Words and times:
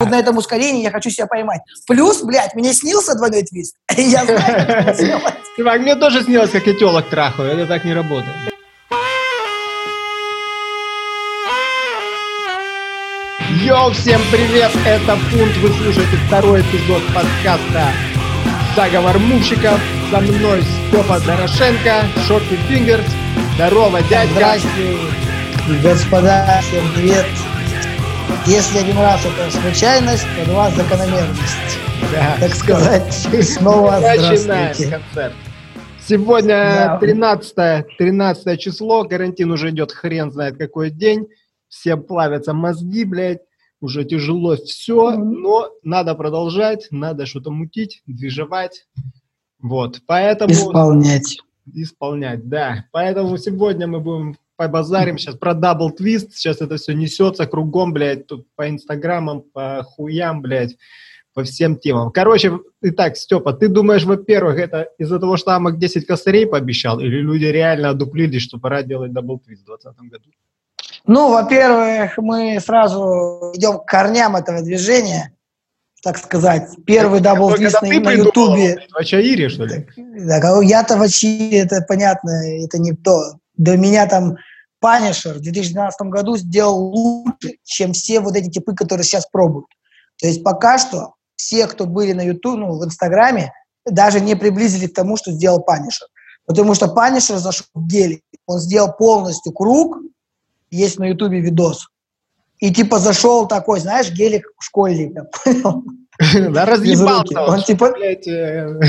Вот 0.00 0.10
на 0.10 0.20
этом 0.20 0.36
ускорении 0.36 0.84
я 0.84 0.92
хочу 0.92 1.10
себя 1.10 1.26
поймать. 1.26 1.60
Плюс, 1.88 2.22
блядь, 2.22 2.54
мне 2.54 2.72
снился 2.72 3.16
двойной 3.16 3.42
твист. 3.42 3.74
Я 3.96 4.24
знаю, 4.24 4.66
как 4.66 4.70
это 4.70 4.94
сделать. 4.94 5.34
Чувак, 5.56 5.80
мне 5.80 5.96
тоже 5.96 6.22
снилось, 6.22 6.50
как 6.50 6.64
я 6.68 6.74
телок 6.74 7.10
трахаю. 7.10 7.50
Это 7.50 7.66
так 7.66 7.84
не 7.84 7.92
работает. 7.92 8.36
Йоу, 13.64 13.90
всем 13.90 14.20
привет! 14.30 14.70
Это 14.86 15.18
Пункт. 15.32 15.56
Вы 15.56 15.68
слушаете 15.70 16.16
второй 16.28 16.60
эпизод 16.60 17.02
подкаста 17.12 17.88
«Заговор 18.76 19.18
мувщиков». 19.18 19.80
Со 20.12 20.20
мной 20.20 20.62
Степа 20.88 21.18
Дорошенко, 21.18 22.04
Шорти 22.24 22.54
Фингерс. 22.68 23.04
Здорово, 23.56 24.00
дядька! 24.02 24.32
Здрасте, 24.32 24.96
господа, 25.82 26.60
всем 26.62 26.84
привет. 26.94 27.26
Если 28.46 28.78
один 28.78 28.98
раз 28.98 29.20
это 29.24 29.50
случайность, 29.50 30.24
то 30.36 30.50
два 30.50 30.70
закономерность. 30.70 31.78
Да, 32.12 32.36
Так 32.40 32.54
сказать, 32.54 33.12
снова 33.12 33.92
Начинаем 34.00 34.36
здравствуйте. 34.38 34.90
концерт. 34.90 35.34
Сегодня 36.00 36.54
Да. 36.54 36.98
13, 36.98 37.96
13 37.98 38.60
число, 38.60 39.04
карантин 39.04 39.50
уже 39.50 39.70
идет 39.70 39.92
хрен 39.92 40.30
знает 40.30 40.56
какой 40.56 40.90
день. 40.90 41.28
Всем 41.68 42.02
плавятся 42.02 42.54
мозги, 42.54 43.04
блядь. 43.04 43.40
Уже 43.80 44.04
тяжело 44.04 44.56
все, 44.56 45.12
но 45.12 45.70
надо 45.82 46.14
продолжать, 46.14 46.88
надо 46.90 47.26
что-то 47.26 47.50
мутить, 47.50 48.02
движевать. 48.06 48.86
Вот, 49.60 50.00
поэтому... 50.06 50.52
Исполнять. 50.52 51.38
Исполнять, 51.74 52.48
да. 52.48 52.86
Поэтому 52.90 53.36
сегодня 53.36 53.86
мы 53.86 54.00
будем 54.00 54.36
побазарим 54.58 55.18
сейчас 55.18 55.36
про 55.36 55.54
double 55.54 55.92
twist. 55.92 56.34
Сейчас 56.34 56.60
это 56.60 56.76
все 56.76 56.92
несется 56.92 57.46
кругом, 57.46 57.92
блядь, 57.92 58.26
тут 58.26 58.46
по 58.56 58.68
инстаграмам, 58.68 59.42
по 59.42 59.84
хуям, 59.84 60.42
блядь, 60.42 60.76
по 61.32 61.44
всем 61.44 61.76
темам. 61.76 62.10
Короче, 62.10 62.58
итак, 62.82 63.16
Степа, 63.16 63.52
ты 63.52 63.68
думаешь, 63.68 64.04
во-первых, 64.04 64.58
это 64.58 64.88
из-за 64.98 65.20
того, 65.20 65.36
что 65.36 65.54
Амок 65.54 65.78
10 65.78 66.04
косарей 66.04 66.44
пообещал, 66.44 66.98
или 66.98 67.20
люди 67.20 67.44
реально 67.44 67.90
одуплились, 67.90 68.42
что 68.42 68.58
пора 68.58 68.82
делать 68.82 69.12
double 69.12 69.38
twist 69.38 69.62
в 69.62 69.66
2020 69.66 70.10
году? 70.10 70.30
Ну, 71.06 71.32
во-первых, 71.32 72.18
мы 72.18 72.58
сразу 72.60 73.52
идем 73.54 73.78
к 73.78 73.86
корням 73.86 74.34
этого 74.34 74.60
движения, 74.60 75.32
так 76.02 76.18
сказать. 76.18 76.68
Первый 76.84 77.20
дабл 77.20 77.54
твист 77.54 77.80
на, 77.80 77.88
на 77.88 78.12
Ютубе. 78.12 78.88
В 78.90 78.96
airchair'е, 78.96 79.48
что 79.50 79.66
ли? 79.66 79.86
Да, 79.96 80.60
я-то 80.62 80.96
в 80.96 81.00
очи, 81.02 81.54
это 81.54 81.80
понятно, 81.86 82.30
это 82.64 82.78
не 82.80 82.92
то. 82.92 83.34
До 83.56 83.76
меня 83.76 84.06
там 84.06 84.36
Панишер 84.80 85.34
в 85.34 85.40
2012 85.40 86.00
году 86.08 86.36
сделал 86.36 86.78
лучше, 86.78 87.58
чем 87.64 87.92
все 87.92 88.20
вот 88.20 88.36
эти 88.36 88.50
типы, 88.50 88.74
которые 88.74 89.04
сейчас 89.04 89.26
пробуют. 89.26 89.66
То 90.20 90.26
есть 90.26 90.42
пока 90.42 90.78
что 90.78 91.14
все, 91.36 91.66
кто 91.66 91.86
были 91.86 92.12
на 92.12 92.22
YouTube, 92.22 92.58
ну, 92.58 92.78
в 92.78 92.84
Инстаграме, 92.84 93.52
даже 93.86 94.20
не 94.20 94.34
приблизились 94.34 94.90
к 94.90 94.94
тому, 94.94 95.16
что 95.16 95.32
сделал 95.32 95.60
Панишер. 95.60 96.08
Потому 96.46 96.74
что 96.74 96.88
Панишер 96.88 97.38
зашел 97.38 97.66
в 97.74 97.86
гелик. 97.86 98.22
Он 98.46 98.58
сделал 98.58 98.92
полностью 98.92 99.52
круг, 99.52 99.98
есть 100.70 100.98
на 100.98 101.04
Ютубе 101.04 101.40
видос. 101.40 101.88
И 102.58 102.72
типа 102.72 102.98
зашел 102.98 103.46
такой, 103.46 103.80
знаешь, 103.80 104.10
гелик 104.10 104.44
школьника. 104.60 105.28
Да 106.50 106.64
разъебался 106.64 107.40
Он 107.42 107.62
типа- 107.62 107.94
э, 107.96 108.80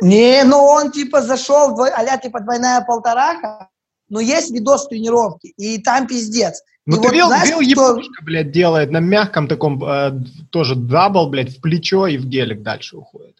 Не, 0.00 0.42
ну 0.44 0.56
он 0.56 0.90
типа 0.90 1.20
зашел, 1.20 1.78
а 1.78 2.16
типа 2.16 2.40
двойная 2.40 2.80
полторака, 2.80 3.68
но 4.08 4.20
есть 4.20 4.50
видос 4.50 4.88
тренировки, 4.88 5.48
и 5.56 5.78
там 5.78 6.06
пиздец. 6.06 6.62
Ну 6.86 6.96
И 6.96 7.00
ты 7.00 7.02
вот 7.04 7.12
видел, 7.12 7.26
знаешь, 7.28 7.48
видел 7.50 7.72
кто- 7.72 7.90
япошка, 7.96 8.24
блядь, 8.24 8.50
делает 8.50 8.90
на 8.90 9.00
мягком 9.00 9.46
таком, 9.48 9.84
э, 9.84 10.12
тоже 10.50 10.74
double, 10.74 11.28
блядь, 11.28 11.56
в 11.56 11.60
плечо 11.60 12.06
и 12.06 12.16
в 12.16 12.24
гелик 12.26 12.62
дальше 12.62 12.96
уходит. 12.96 13.36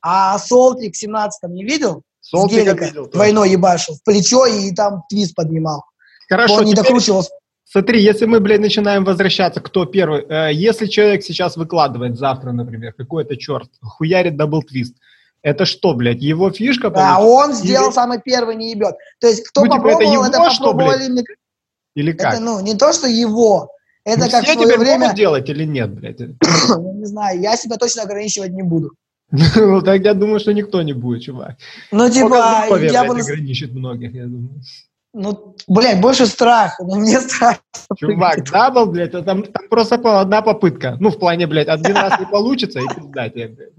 А 0.00 0.38
Солтик 0.38 0.94
в 0.94 1.02
17-м 1.02 1.52
не 1.52 1.64
видел? 1.64 2.02
С 2.20 2.30
Солтика 2.30 2.62
гелика 2.64 2.84
видел 2.86 3.08
двойной 3.10 3.50
ебашил 3.50 3.94
в 3.94 4.02
плечо 4.04 4.46
и 4.46 4.72
там 4.72 5.02
твист 5.10 5.34
поднимал. 5.34 5.84
Хорошо, 6.28 6.54
он 6.56 6.64
не 6.64 6.74
докручивал. 6.74 7.24
смотри, 7.64 8.02
если 8.02 8.24
мы, 8.26 8.40
блядь, 8.40 8.60
начинаем 8.60 9.04
возвращаться, 9.04 9.60
кто 9.60 9.84
первый, 9.84 10.24
э, 10.28 10.52
если 10.54 10.86
человек 10.86 11.22
сейчас 11.22 11.56
выкладывает 11.56 12.16
завтра, 12.16 12.52
например, 12.52 12.94
какой-то 12.94 13.36
черт, 13.36 13.68
хуярит 13.82 14.36
double 14.36 14.62
twist, 14.62 14.94
это 15.46 15.64
что, 15.64 15.94
блядь, 15.94 16.22
его 16.22 16.50
фишка? 16.50 16.88
А 16.88 16.90
получается? 16.90 17.24
он 17.24 17.52
сделал 17.52 17.86
Или- 17.86 17.94
самый 17.94 18.20
первый, 18.20 18.56
не 18.56 18.72
ебет. 18.72 18.96
То 19.20 19.28
есть 19.28 19.46
кто 19.48 19.60
Ну, 19.60 19.66
типа, 19.66 19.74
это 19.76 19.82
попробовал, 19.82 20.12
его, 20.12 20.26
это, 20.26 20.50
что, 20.50 20.72
попробовали. 20.72 21.08
мне- 21.08 21.24
Или 21.94 22.12
как? 22.12 22.34
Это, 22.34 22.42
ну, 22.42 22.60
не 22.60 22.74
то, 22.74 22.92
что 22.92 23.06
его. 23.06 23.70
Это 24.04 24.24
Ну, 24.24 24.30
как 24.30 24.42
в 24.42 24.44
все 24.44 24.54
свое 24.54 24.66
теперь 24.66 24.78
время, 24.78 25.14
делать 25.14 25.48
или 25.48 25.64
нет, 25.64 25.94
блядь? 25.94 26.18
ну, 26.68 26.92
не 26.94 27.04
знаю, 27.06 27.40
я 27.40 27.56
себя 27.56 27.76
точно 27.76 28.02
ограничивать 28.02 28.50
не 28.50 28.62
буду. 28.62 28.90
Ну, 29.30 29.82
так 29.82 30.04
я 30.04 30.14
думаю, 30.14 30.40
что 30.40 30.52
никто 30.52 30.82
не 30.82 30.94
будет, 30.94 31.22
чувак. 31.22 31.56
Ну, 31.92 32.10
типа, 32.10 32.64
здоровье, 32.66 32.90
я 32.92 33.04
блядь, 33.04 33.14
бы... 33.14 33.20
ограничит 33.20 33.72
многих, 33.72 34.14
я 34.14 34.24
думаю. 34.24 34.60
Ну, 35.12 35.56
блядь, 35.68 36.00
больше 36.00 36.26
страха. 36.26 36.84
Ну, 36.84 36.96
мне 36.96 37.20
страшно. 37.20 37.62
Чувак, 37.96 38.44
double, 38.52 38.86
блядь, 38.86 39.10
это 39.10 39.22
там, 39.22 39.44
там 39.44 39.68
просто 39.68 39.94
одна 40.20 40.42
попытка. 40.42 40.96
Ну, 41.00 41.10
в 41.10 41.18
плане, 41.18 41.46
блядь, 41.46 41.68
один 41.68 41.96
раз 41.96 42.18
не 42.18 42.26
получится, 42.26 42.80
и 42.80 42.94
пизда 42.94 43.28
тебе, 43.28 43.48
блядь. 43.48 43.72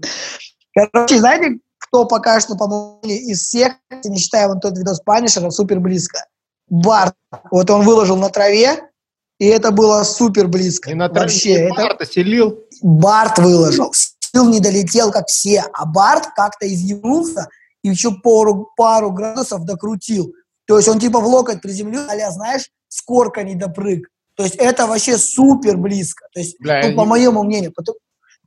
Короче, 0.74 1.18
знаете, 1.18 1.58
кто 1.78 2.04
пока 2.04 2.40
что, 2.40 2.56
по-моему, 2.56 3.00
из 3.02 3.40
всех, 3.40 3.74
не 4.04 4.18
считая 4.18 4.48
вот 4.48 4.60
тот 4.60 4.76
видос 4.76 5.00
Панишера, 5.00 5.50
супер 5.50 5.80
близко? 5.80 6.24
Барт. 6.68 7.14
Вот 7.50 7.70
он 7.70 7.84
выложил 7.84 8.16
на 8.16 8.28
траве, 8.28 8.90
и 9.38 9.46
это 9.46 9.70
было 9.70 10.02
супер 10.02 10.48
близко. 10.48 10.90
И 10.90 10.94
на 10.94 11.08
Вообще, 11.08 11.54
траве 11.54 11.70
это 11.70 11.82
Марта 11.82 12.06
селил. 12.06 12.58
Барт 12.82 13.38
выложил. 13.38 13.92
Сил 14.20 14.48
не 14.48 14.60
долетел, 14.60 15.10
как 15.10 15.28
все, 15.28 15.64
а 15.72 15.86
Барт 15.86 16.26
как-то 16.36 16.72
изъянулся 16.72 17.48
и 17.82 17.88
еще 17.88 18.12
пару, 18.12 18.70
пару 18.76 19.10
градусов 19.10 19.64
докрутил. 19.64 20.34
То 20.66 20.76
есть 20.76 20.88
он 20.88 20.98
типа 20.98 21.20
в 21.20 21.26
локоть 21.26 21.62
приземлил, 21.62 22.02
а 22.10 22.30
знаешь, 22.30 22.70
скорка 22.88 23.42
не 23.42 23.54
допрыг. 23.54 24.08
То 24.34 24.42
есть 24.44 24.56
это 24.56 24.86
вообще 24.86 25.16
супер 25.16 25.76
близко. 25.76 26.26
То 26.32 26.40
есть, 26.40 26.56
Бля, 26.60 26.80
ну, 26.88 26.94
по 26.94 27.04
моему 27.04 27.42
мнению. 27.42 27.72
Потом- 27.74 27.96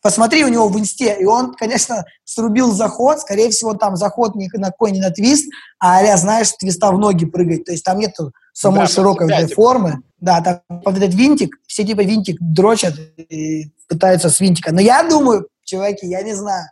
Посмотри 0.01 0.44
у 0.44 0.47
него 0.47 0.67
в 0.67 0.79
инсте, 0.79 1.16
и 1.19 1.25
он, 1.25 1.53
конечно, 1.53 2.06
срубил 2.23 2.72
заход, 2.72 3.19
скорее 3.19 3.50
всего, 3.51 3.75
там 3.75 3.95
заход 3.95 4.35
ни 4.35 4.50
на 4.57 4.72
какой 4.72 4.91
не 4.91 5.00
на 5.00 5.12
твист, 5.12 5.51
а 5.79 6.00
а 6.00 6.17
знаешь, 6.17 6.51
твиста 6.53 6.91
в 6.91 6.97
ноги 6.97 7.25
прыгать. 7.25 7.66
То 7.66 7.72
есть 7.72 7.84
там 7.84 8.00
нет 8.00 8.16
самой 8.53 8.81
Да, 8.81 8.88
широкой 8.88 9.28
себя, 9.28 9.44
типа. 9.47 9.56
формы. 9.62 10.01
Да, 10.19 10.41
там 10.41 10.81
под 10.81 10.97
этот 10.97 11.13
винтик, 11.13 11.56
все 11.67 11.84
типа 11.84 12.01
винтик 12.01 12.38
дрочат 12.39 12.95
и 13.17 13.72
пытаются 13.88 14.29
с 14.29 14.39
винтика. 14.39 14.72
Но 14.73 14.81
я 14.81 15.03
думаю, 15.03 15.47
чуваки, 15.63 16.07
я 16.07 16.22
не 16.23 16.33
знаю. 16.33 16.66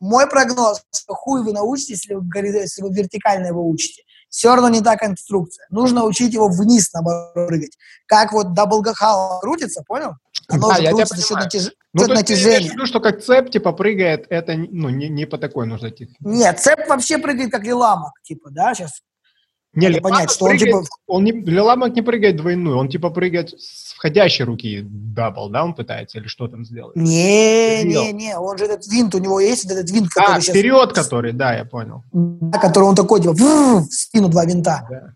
Мой 0.00 0.26
прогноз, 0.26 0.82
что 0.94 1.14
хуй 1.14 1.42
вы 1.44 1.52
научитесь, 1.52 2.06
если 2.08 2.14
вы, 2.14 2.24
если 2.34 2.82
вы 2.82 2.90
вертикально 2.94 3.48
его 3.48 3.68
учите. 3.68 4.02
Все 4.30 4.54
равно 4.54 4.68
не 4.68 4.80
та 4.80 4.96
конструкция. 4.96 5.66
Нужно 5.70 6.04
учить 6.04 6.32
его 6.32 6.48
вниз, 6.48 6.90
наоборот, 6.94 7.48
прыгать. 7.48 7.76
Как 8.06 8.32
вот 8.32 8.54
даблгахал 8.54 9.40
крутится, 9.40 9.82
понял? 9.86 10.12
Оно 10.48 10.68
Да, 10.68 10.76
же 10.76 10.86
крутится 10.88 11.16
за 11.16 11.22
счет, 11.22 11.36
натяж- 11.38 11.72
Ну, 11.92 12.06
то 12.06 12.12
есть 12.12 12.26
ты 12.26 12.32
имеешь 12.34 12.44
в 12.44 12.46
натяжения. 12.46 12.72
виду, 12.72 12.86
что 12.86 13.00
как 13.00 13.20
цеп, 13.20 13.50
типа, 13.50 13.72
прыгает, 13.72 14.26
это 14.30 14.54
ну, 14.54 14.90
не, 14.90 15.08
не 15.08 15.26
по 15.26 15.38
такой 15.38 15.66
нужно 15.66 15.90
технике. 15.90 16.16
Нет, 16.20 16.60
цеп 16.60 16.88
вообще 16.88 17.18
прыгает 17.18 17.50
как 17.50 17.64
лиламок, 17.64 18.12
типа, 18.22 18.50
да, 18.50 18.74
сейчас. 18.74 19.00
Не, 19.72 19.88
Надо 19.88 20.00
понять, 20.00 20.30
что 20.32 20.46
он, 20.46 20.50
прыгает- 20.52 20.84
типа, 20.84 20.86
он 21.06 21.24
не, 21.24 21.32
Лиламок 21.32 21.94
не 21.94 22.02
прыгает 22.02 22.36
двойную, 22.36 22.76
он 22.76 22.88
типа 22.88 23.10
прыгает 23.10 23.50
с 23.50 23.92
входящей 23.94 24.44
руки 24.44 24.80
дабл, 24.84 25.48
да, 25.48 25.64
он 25.64 25.74
пытается, 25.74 26.18
или 26.18 26.26
что 26.26 26.48
там 26.48 26.64
сделать? 26.64 26.96
Не, 26.96 27.84
не, 27.84 28.12
не, 28.12 28.36
он 28.36 28.58
же 28.58 28.64
этот 28.64 28.84
винт, 28.88 29.14
у 29.14 29.18
него 29.18 29.38
есть 29.38 29.66
этот 29.66 29.88
винт, 29.90 30.08
А, 30.16 30.20
который 30.20 30.42
сейчас... 30.42 30.56
вперед 30.56 30.92
который, 30.92 31.32
да, 31.32 31.54
я 31.54 31.64
понял. 31.64 32.02
Да, 32.12 32.58
который 32.58 32.84
он 32.84 32.96
такой, 32.96 33.20
типа, 33.20 33.32
в 33.34 33.84
спину 33.90 34.28
два 34.28 34.44
винта. 34.44 34.86
Да. 34.90 35.12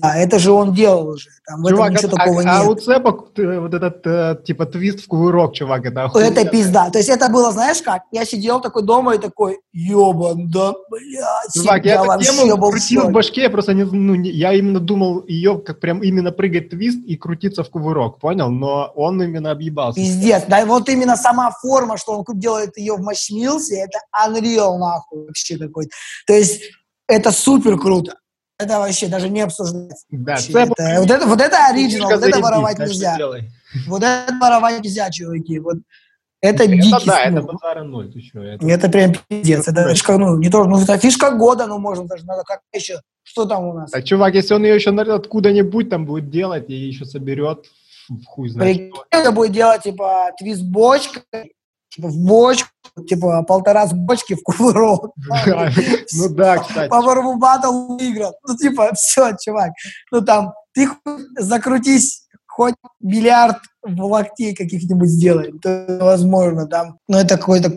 А 0.00 0.16
это 0.16 0.38
же 0.38 0.50
он 0.50 0.72
делал 0.72 1.08
уже. 1.08 1.28
Там 1.46 1.62
в 1.62 1.68
Чувак, 1.68 1.92
этом 1.92 2.10
ничего 2.10 2.16
а, 2.16 2.18
такого 2.24 2.42
а 2.46 2.62
у 2.62 2.74
нет. 2.74 2.82
цепок 2.82 3.38
э, 3.38 3.58
вот 3.60 3.74
этот 3.74 4.06
э, 4.06 4.36
типа 4.42 4.64
твист 4.64 5.00
в 5.00 5.06
кувырок, 5.08 5.54
чувак, 5.54 5.84
это 5.84 6.04
охуенно. 6.04 6.26
Это 6.28 6.48
пизда. 6.48 6.88
То 6.90 6.98
есть 6.98 7.10
это 7.10 7.28
было, 7.28 7.52
знаешь 7.52 7.82
как? 7.82 8.02
Я 8.10 8.24
сидел 8.24 8.62
такой 8.62 8.82
дома 8.82 9.14
и 9.14 9.18
такой, 9.18 9.58
ебан, 9.72 10.50
да, 10.50 10.72
блядь, 10.88 11.52
Чувак, 11.54 11.84
я, 11.84 11.96
эту 11.96 12.04
вообще 12.06 12.32
тему 12.32 12.56
был 12.56 12.68
в 12.68 12.70
крутил 12.70 13.00
в 13.00 13.04
шоке. 13.04 13.12
башке, 13.14 13.42
я 13.42 13.50
просто 13.50 13.74
не, 13.74 13.84
ну, 13.84 14.14
не- 14.14 14.30
я 14.30 14.54
именно 14.54 14.80
думал 14.80 15.24
ее, 15.26 15.58
как 15.58 15.80
прям 15.80 16.02
именно 16.02 16.32
прыгать 16.32 16.70
твист 16.70 17.04
и 17.06 17.16
крутиться 17.16 17.62
в 17.62 17.68
кувырок, 17.68 18.20
понял? 18.20 18.48
Но 18.48 18.90
он 18.96 19.22
именно 19.22 19.50
объебался. 19.50 20.00
Пиздец. 20.00 20.44
Да, 20.48 20.64
вот 20.64 20.88
именно 20.88 21.16
сама 21.16 21.50
форма, 21.50 21.98
что 21.98 22.18
он 22.18 22.24
делает 22.38 22.78
ее 22.78 22.94
в 22.94 23.00
матчмилсе, 23.00 23.84
это 23.84 23.98
unreal 24.26 24.78
нахуй 24.78 25.26
вообще 25.26 25.58
какой-то. 25.58 25.90
То 26.26 26.32
есть 26.32 26.62
это 27.06 27.32
супер 27.32 27.78
круто. 27.78 28.14
Это 28.58 28.78
вообще 28.80 29.06
даже 29.06 29.28
не 29.28 29.40
обсуждается. 29.40 30.04
Да, 30.10 30.34
цеп- 30.34 30.72
это- 30.76 31.00
вот, 31.00 31.10
это, 31.10 31.26
вот 31.26 31.40
это 31.40 31.66
оригинал, 31.66 32.10
вот 32.10 32.22
это 32.22 32.40
воровать 32.40 32.76
так 32.76 32.88
нельзя. 32.88 33.16
Вот 33.86 34.02
это 34.02 34.34
воровать 34.40 34.82
нельзя, 34.82 35.10
чуваки. 35.10 35.58
Вот 35.60 35.76
это 36.40 36.64
Это 36.64 36.72
дикий 36.72 37.06
да, 37.06 37.24
это 37.24 37.42
смог. 37.42 37.54
базара 37.54 37.82
ноль, 37.82 38.12
ты 38.12 38.20
что? 38.20 38.40
Это... 38.42 38.64
Это 38.66 38.88
прям 38.88 39.12
пиздец. 39.28 39.66
Это 39.66 39.88
фишка, 39.90 40.18
ну, 40.18 40.38
не 40.38 40.48
то, 40.48 40.64
ну, 40.64 40.80
это 40.80 40.96
фишка 40.98 41.32
года, 41.32 41.66
ну, 41.66 41.78
можно 41.78 42.04
даже, 42.04 42.24
надо 42.24 42.44
как 42.44 42.60
еще. 42.72 43.00
Что 43.24 43.44
там 43.44 43.64
у 43.64 43.72
нас? 43.74 43.92
А 43.92 44.02
чувак, 44.02 44.34
если 44.34 44.54
он 44.54 44.64
ее 44.64 44.76
еще 44.76 44.90
откуда-нибудь 44.90 45.90
там 45.90 46.06
будет 46.06 46.30
делать 46.30 46.70
и 46.70 46.74
еще 46.74 47.04
соберет, 47.04 47.66
в 48.08 48.24
хуй 48.24 48.48
знает 48.48 48.76
Прикинь, 48.76 48.92
это 49.10 49.32
будет 49.32 49.52
делать, 49.52 49.82
типа, 49.82 50.30
твист 50.38 50.62
бочкой, 50.62 51.54
типа, 51.90 52.08
в 52.08 52.16
бочку, 52.16 52.70
типа, 53.06 53.42
полтора 53.42 53.86
с 53.86 53.92
бочки 53.92 54.34
в 54.34 54.42
кувырок. 54.42 55.12
Ну 56.14 56.28
да, 56.30 56.58
кстати. 56.58 56.90
Power 56.90 57.38
Battle 57.40 57.98
выиграл. 57.98 58.34
Ну, 58.46 58.56
типа, 58.56 58.92
все, 58.94 59.36
чувак. 59.40 59.72
Ну, 60.10 60.20
там, 60.22 60.52
ты 60.72 60.88
закрутись 61.38 62.28
хоть 62.46 62.74
миллиард 63.00 63.58
в 63.82 64.02
локтей 64.04 64.54
каких-нибудь 64.54 65.08
сделай. 65.08 65.54
Это 65.56 65.98
возможно, 66.00 66.66
там, 66.66 66.98
ну, 67.06 67.18
это 67.18 67.36
какой-то 67.38 67.70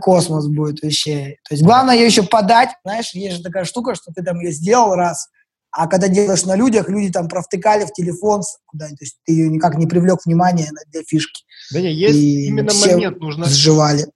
космос 0.00 0.46
будет 0.46 0.82
вообще. 0.82 1.36
То 1.48 1.54
есть 1.54 1.64
главное 1.64 1.96
ее 1.96 2.06
еще 2.06 2.22
подать, 2.22 2.70
знаешь, 2.84 3.10
есть 3.12 3.38
же 3.38 3.42
такая 3.42 3.64
штука, 3.64 3.96
что 3.96 4.12
ты 4.12 4.22
там 4.22 4.38
ее 4.38 4.52
сделал 4.52 4.94
раз, 4.94 5.28
а 5.72 5.86
когда 5.86 6.08
делаешь 6.08 6.44
на 6.44 6.56
людях, 6.56 6.88
люди 6.88 7.12
там 7.12 7.28
провтыкали 7.28 7.84
в 7.84 7.92
телефон 7.92 8.42
куда-нибудь, 8.66 8.98
то 8.98 9.04
есть 9.04 9.18
ты 9.24 9.32
ее 9.32 9.48
никак 9.48 9.76
не 9.76 9.86
привлек 9.86 10.20
внимание 10.24 10.68
для 10.92 11.02
фишки. 11.02 11.44
Да 11.72 11.80
не, 11.80 11.92
есть 11.92 12.16
и 12.16 12.46
именно 12.46 12.72
момент, 12.72 13.20
нужно... 13.20 13.46
Сживали. 13.46 14.06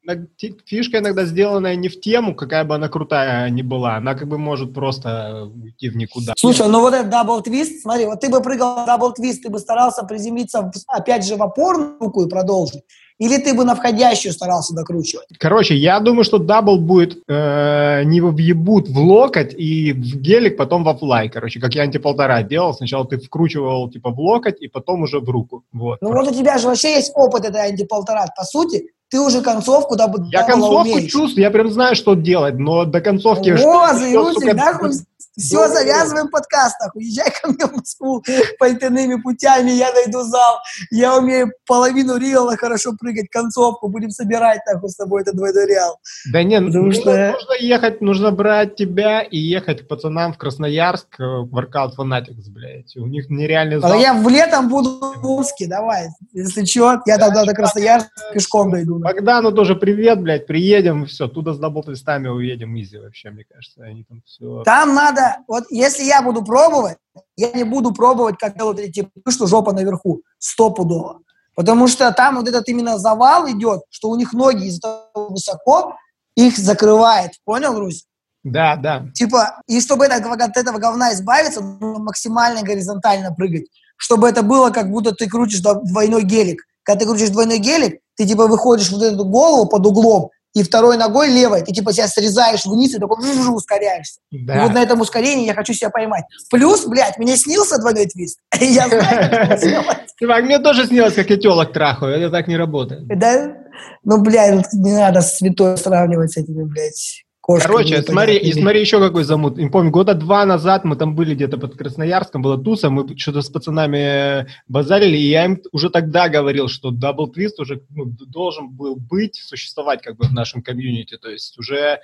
Фишка 0.67 0.99
иногда 0.99 1.25
сделанная 1.25 1.77
не 1.77 1.89
в 1.89 2.01
тему, 2.01 2.35
какая 2.35 2.65
бы 2.65 2.75
она 2.75 2.89
крутая 2.89 3.49
ни 3.51 3.63
была, 3.63 3.97
она 3.97 4.15
как 4.15 4.29
бы 4.29 4.39
может 4.39 4.75
просто 4.75 5.51
уйти 5.55 5.89
в 5.89 5.97
никуда. 5.97 6.35
Слушай, 6.37 6.69
ну 6.69 6.81
вот 6.81 6.95
этот 6.95 7.11
double 7.11 7.43
twist, 7.43 7.83
смотри, 7.83 8.07
вот 8.07 8.21
ты 8.21 8.29
бы 8.29 8.41
прыгал 8.41 8.87
double 8.87 9.13
twist, 9.13 9.43
ты 9.43 9.51
бы 9.51 9.59
старался 9.59 10.03
приземлиться 10.03 10.71
опять 10.89 11.27
же 11.27 11.37
в 11.37 11.43
опорную 11.43 11.99
руку 12.01 12.25
и 12.25 12.29
продолжить, 12.29 12.83
или 13.19 13.39
ты 13.39 13.55
бы 13.55 13.65
на 13.65 13.75
входящую 13.75 14.33
старался 14.33 14.75
докручивать? 14.75 15.27
Короче, 15.39 15.77
я 15.77 16.01
думаю, 16.01 16.25
что 16.25 16.39
double 16.39 16.79
будет 16.79 17.19
э, 17.29 18.03
не 18.05 18.21
въебут 18.21 18.89
в 18.89 18.99
локоть 18.99 19.55
и 19.57 19.93
в 19.93 20.17
гелик, 20.17 20.57
потом 20.57 20.83
во 20.83 20.95
fly. 20.97 21.29
Короче, 21.29 21.61
как 21.61 21.75
я 21.75 21.83
антиполтора 21.83 22.43
делал. 22.43 22.75
Сначала 22.75 23.07
ты 23.07 23.19
вкручивал 23.19 23.89
типа 23.91 24.11
в 24.11 24.19
локоть 24.19 24.61
и 24.61 24.69
потом 24.69 25.03
уже 25.03 25.21
в 25.21 25.29
руку. 25.29 25.65
Вот. 25.73 25.99
Ну 26.03 26.13
вот 26.13 26.29
у 26.29 26.35
тебя 26.35 26.59
же 26.59 26.67
вообще 26.67 26.95
есть 26.95 27.13
опыт 27.15 27.45
этой 27.45 27.61
антиполтора. 27.61 28.27
По 28.37 28.45
сути, 28.45 28.91
ты 29.11 29.21
уже 29.21 29.43
концовку 29.43 29.95
да, 29.95 30.13
Я 30.33 30.43
концовку 30.43 30.91
умеешь. 30.91 31.13
чувствую, 31.13 31.45
я 31.45 31.51
прям 31.53 31.71
знаю, 31.71 31.95
что 31.95 32.15
делать, 32.15 32.57
но 32.59 32.85
до 32.85 33.01
концовки... 33.01 33.51
О, 33.51 33.57
что, 33.57 33.99
Заюсик, 33.99 34.55
нахуй 34.55 34.91
все, 35.37 35.69
завязываем 35.69 36.29
подкаст, 36.29 36.77
нахуй. 36.81 37.03
Уезжай 37.03 37.31
ко 37.31 37.49
мне 37.49 37.67
в 37.67 37.73
Москву 37.73 38.23
по 38.59 38.71
интерными 38.71 39.21
путями, 39.21 39.71
я 39.71 39.93
найду 39.93 40.23
зал. 40.23 40.61
Я 40.91 41.17
умею 41.17 41.53
половину 41.67 42.17
реала 42.17 42.57
хорошо 42.57 42.93
прыгать, 42.99 43.29
концовку. 43.31 43.89
Будем 43.89 44.11
собирать, 44.11 44.61
нахуй, 44.67 44.91
с 44.91 44.97
тобой 44.97 45.23
этот 45.23 45.37
двойной 45.37 45.67
реал. 45.67 45.99
Да 46.33 46.43
нет, 46.43 46.65
Потому 46.65 46.87
нужно, 46.87 47.01
что... 47.01 47.33
нужно 47.33 47.53
ехать, 47.61 48.01
нужно 48.01 48.31
брать 48.31 48.77
тебя 48.77 49.23
и 49.23 49.39
ехать 49.39 49.83
к 49.83 49.89
пацанам 49.89 50.33
в 50.33 50.39
Красноярск, 50.39 51.19
э, 51.19 51.25
в 51.25 51.57
Workout 51.57 51.97
Fanatics, 51.99 52.49
блядь. 52.49 52.97
У 52.97 53.07
них 53.07 53.29
нереальный 53.29 53.81
зал. 53.81 53.93
А 53.93 53.97
я 53.97 54.15
в 54.15 54.29
летом 54.29 54.69
буду 54.69 55.15
в 55.17 55.27
Омске, 55.27 55.67
давай. 55.67 56.09
Если 56.35 56.65
что, 56.65 57.01
я 57.07 57.17
тогда 57.17 57.45
до 57.45 57.55
Красноярска 57.55 58.11
пешком 58.33 58.73
дойду. 58.73 58.99
Богдану 58.99 59.53
тоже 59.53 59.77
привет, 59.77 60.21
блядь, 60.21 60.49
приедем, 60.49 61.07
все, 61.07 61.29
туда 61.29 61.53
с 61.53 61.59
даблтестами 61.59 62.27
уедем, 62.27 62.77
изи 62.77 62.99
вообще, 62.99 63.31
мне 63.31 63.45
кажется. 63.45 63.85
Они 63.85 64.03
там 64.03 64.21
все... 64.27 64.65
Там 64.65 64.97
надо 64.97 65.37
вот 65.47 65.67
если 65.71 66.03
я 66.03 66.23
буду 66.23 66.45
пробовать, 66.45 66.97
я 67.37 67.53
не 67.53 67.63
буду 67.63 67.95
пробовать, 67.95 68.37
как 68.37 68.57
делают 68.57 68.81
эти, 68.81 69.09
что 69.29 69.47
жопа 69.47 69.73
наверху, 69.73 70.23
стопудово. 70.39 71.21
Потому 71.55 71.87
что 71.87 72.11
там 72.11 72.35
вот 72.35 72.49
этот 72.49 72.69
именно 72.69 72.99
завал 72.99 73.49
идет, 73.49 73.83
что 73.89 74.09
у 74.09 74.17
них 74.17 74.33
ноги 74.33 74.67
из-за 74.67 74.81
того 74.81 75.29
высоко, 75.29 75.95
их 76.35 76.59
закрывает. 76.59 77.31
Понял, 77.45 77.79
Русь? 77.79 78.07
Да, 78.43 78.75
да. 78.75 79.07
Типа, 79.15 79.61
и 79.69 79.81
чтобы 79.81 80.07
это, 80.07 80.17
от 80.17 80.57
этого 80.57 80.79
говна 80.79 81.13
избавиться, 81.13 81.61
нужно 81.61 82.01
максимально 82.01 82.63
горизонтально 82.63 83.33
прыгать. 83.33 83.67
Чтобы 84.05 84.29
это 84.29 84.43
было, 84.43 84.69
как 84.69 84.91
будто 84.91 85.13
ты 85.13 85.27
крутишь 85.27 85.61
двойной 85.61 86.25
гелик. 86.25 86.61
Когда 86.83 87.01
ты 87.01 87.07
крутишь 87.07 87.31
двойной 87.31 87.57
гелик, 87.57 88.01
ты 88.19 88.27
типа 88.27 88.49
выходишь 88.49 88.91
вот 88.91 89.03
эту 89.03 89.25
голову 89.25 89.67
под 89.67 89.87
углом, 89.87 90.31
и 90.53 90.63
второй 90.63 90.99
ногой 90.99 91.31
левой 91.31 91.63
ты 91.63 91.73
типа 91.73 91.95
себя 91.95 92.07
срезаешь 92.07 92.67
вниз 92.67 92.95
и 92.95 92.99
такой 92.99 93.17
ускоряешься. 93.51 94.21
Да. 94.31 94.59
И 94.59 94.61
вот 94.61 94.75
на 94.75 94.83
этом 94.83 95.01
ускорении 95.01 95.47
я 95.47 95.55
хочу 95.55 95.73
себя 95.73 95.89
поймать. 95.89 96.25
Плюс, 96.51 96.85
блядь, 96.85 97.17
мне 97.17 97.39
снился 97.39 97.79
двойной 97.79 98.05
твист. 98.05 98.41
Я 98.61 98.89
знаю, 98.89 99.85
мне 100.45 100.59
тоже 100.59 100.87
снилось, 100.87 101.15
как 101.15 101.31
я 101.31 101.39
телок 101.39 101.73
трахаю. 101.73 102.15
Это 102.15 102.31
так 102.31 102.47
не 102.47 102.59
работает. 102.59 103.09
Да? 103.09 103.57
Ну, 104.03 104.21
блядь, 104.21 104.71
не 104.75 104.93
надо 104.93 105.23
святое 105.23 105.79
сравнивать 105.79 106.33
с 106.33 106.37
этими, 106.37 106.63
блядь, 106.65 107.24
Кошка 107.45 107.69
Короче, 107.69 108.01
смотри, 108.01 108.39
и 108.39 108.55
смотри 108.55 108.81
еще 108.81 108.99
какой 108.99 109.23
замут. 109.23 109.59
Не 109.59 109.69
помню, 109.69 109.91
года 109.91 110.15
два 110.15 110.47
назад 110.47 110.85
мы 110.85 110.97
там 110.97 111.15
были 111.15 111.35
где-то 111.35 111.59
под 111.59 111.77
Красноярском, 111.77 112.41
была 112.41 112.57
туса, 112.57 112.89
мы 112.89 113.19
что-то 113.19 113.43
с 113.43 113.51
пацанами 113.51 114.47
базарили, 114.67 115.19
и 115.19 115.29
я 115.29 115.45
им 115.45 115.61
уже 115.71 115.91
тогда 115.91 116.31
говорил, 116.31 116.69
что 116.69 116.91
double 116.91 117.29
twist 117.29 117.61
уже 117.61 117.83
ну, 117.91 118.07
должен 118.07 118.71
был 118.71 118.97
быть, 118.97 119.35
существовать 119.37 120.01
как 120.01 120.17
бы 120.17 120.25
в 120.25 120.33
нашем 120.33 120.63
комьюнити, 120.63 121.19
то 121.19 121.29
есть 121.29 121.59
уже 121.59 122.01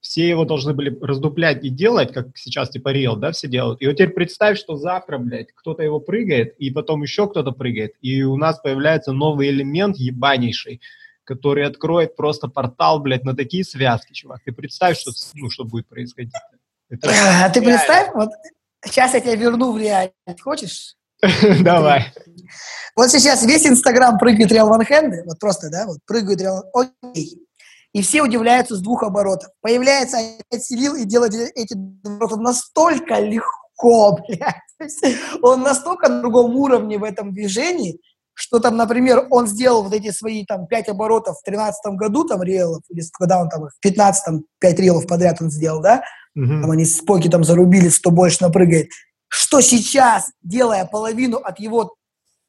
все 0.00 0.28
его 0.28 0.44
должны 0.44 0.74
были 0.74 0.98
раздуплять 1.00 1.62
и 1.64 1.68
делать, 1.68 2.12
как 2.12 2.36
сейчас 2.36 2.70
типа 2.70 2.92
Real, 2.92 3.14
да, 3.14 3.30
все 3.30 3.46
делают. 3.46 3.80
И 3.80 3.86
вот 3.86 3.92
теперь 3.92 4.10
представь, 4.10 4.58
что 4.58 4.74
завтра, 4.74 5.18
блядь, 5.18 5.52
кто-то 5.54 5.84
его 5.84 6.00
прыгает, 6.00 6.56
и 6.58 6.68
потом 6.70 7.04
еще 7.04 7.28
кто-то 7.28 7.52
прыгает, 7.52 7.92
и 8.00 8.24
у 8.24 8.36
нас 8.36 8.58
появляется 8.58 9.12
новый 9.12 9.50
элемент 9.50 9.98
ебанейший– 9.98 10.80
который 11.24 11.66
откроет 11.66 12.16
просто 12.16 12.48
портал, 12.48 13.00
блядь, 13.00 13.24
на 13.24 13.34
такие 13.34 13.64
связки, 13.64 14.12
чувак. 14.12 14.40
Ты 14.44 14.52
представь, 14.52 14.98
что, 14.98 15.12
ну, 15.34 15.50
что 15.50 15.64
будет 15.64 15.88
происходить. 15.88 16.32
Это 16.88 17.10
а 17.44 17.48
ты 17.50 17.62
представь, 17.62 18.10
вот 18.14 18.30
сейчас 18.84 19.14
я 19.14 19.20
тебя 19.20 19.36
верну 19.36 19.72
в 19.72 19.78
реальность. 19.78 20.40
Хочешь? 20.42 20.96
Давай. 21.62 22.12
Вот 22.96 23.10
сейчас 23.10 23.44
весь 23.44 23.66
Инстаграм 23.66 24.18
прыгает 24.18 24.50
реал 24.50 24.68
ванхенды, 24.68 25.22
вот 25.24 25.38
просто, 25.38 25.70
да, 25.70 25.86
вот 25.86 25.98
прыгают 26.06 26.40
реал, 26.40 26.64
окей. 26.74 27.46
И 27.92 28.02
все 28.02 28.22
удивляются 28.22 28.76
с 28.76 28.80
двух 28.80 29.02
оборотов. 29.02 29.50
Появляется 29.60 30.18
опять 30.18 30.64
Селил 30.64 30.94
и 30.94 31.04
делает 31.04 31.34
эти 31.56 31.74
обороты 32.04 32.36
настолько 32.36 33.18
легко, 33.18 34.18
блядь. 34.28 34.90
Он 35.42 35.62
настолько 35.62 36.08
на 36.08 36.20
другом 36.20 36.56
уровне 36.56 36.98
в 36.98 37.04
этом 37.04 37.32
движении, 37.32 38.00
что 38.34 38.58
там, 38.58 38.76
например, 38.76 39.26
он 39.30 39.46
сделал 39.46 39.82
вот 39.82 39.92
эти 39.92 40.10
свои 40.10 40.44
там 40.44 40.66
пять 40.66 40.88
оборотов 40.88 41.38
в 41.38 41.42
тринадцатом 41.42 41.96
году, 41.96 42.26
там, 42.26 42.42
реалов, 42.42 42.82
или 42.88 43.02
когда 43.12 43.40
он 43.40 43.48
там 43.48 43.68
в 43.68 43.80
пятнадцатом 43.80 44.44
пять 44.58 44.78
реалов 44.78 45.06
подряд 45.06 45.40
он 45.40 45.50
сделал, 45.50 45.80
да, 45.82 46.02
угу. 46.34 46.46
там 46.46 46.70
они 46.70 46.84
с 46.84 47.00
Поки 47.00 47.28
там 47.28 47.44
зарубили, 47.44 47.88
что 47.88 48.10
больше 48.10 48.42
напрыгает, 48.42 48.88
что 49.28 49.60
сейчас, 49.60 50.30
делая 50.42 50.84
половину 50.84 51.36
от 51.36 51.60
его 51.60 51.94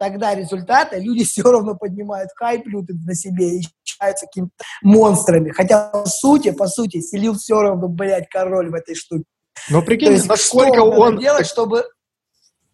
тогда 0.01 0.33
результата, 0.33 0.97
люди 0.97 1.23
все 1.29 1.43
равно 1.43 1.75
поднимают 1.75 2.31
хайп, 2.35 2.65
лютят 2.67 2.97
на 3.05 3.13
себе 3.15 3.59
и 3.59 3.63
считаются 3.83 4.25
какими-то 4.25 4.51
монстрами. 4.81 5.51
Хотя, 5.51 5.89
по 5.89 6.05
сути, 6.05 6.51
по 6.51 6.67
сути, 6.67 7.01
Селил 7.01 7.35
все 7.35 7.61
равно, 7.61 7.87
блядь, 7.87 8.27
король 8.29 8.69
в 8.69 8.73
этой 8.73 8.95
штуке. 8.95 9.25
Но 9.69 9.81
прикинь, 9.81 10.13
есть, 10.13 10.27
насколько 10.27 10.79
он... 10.79 11.19
делать, 11.19 11.45
чтобы 11.45 11.85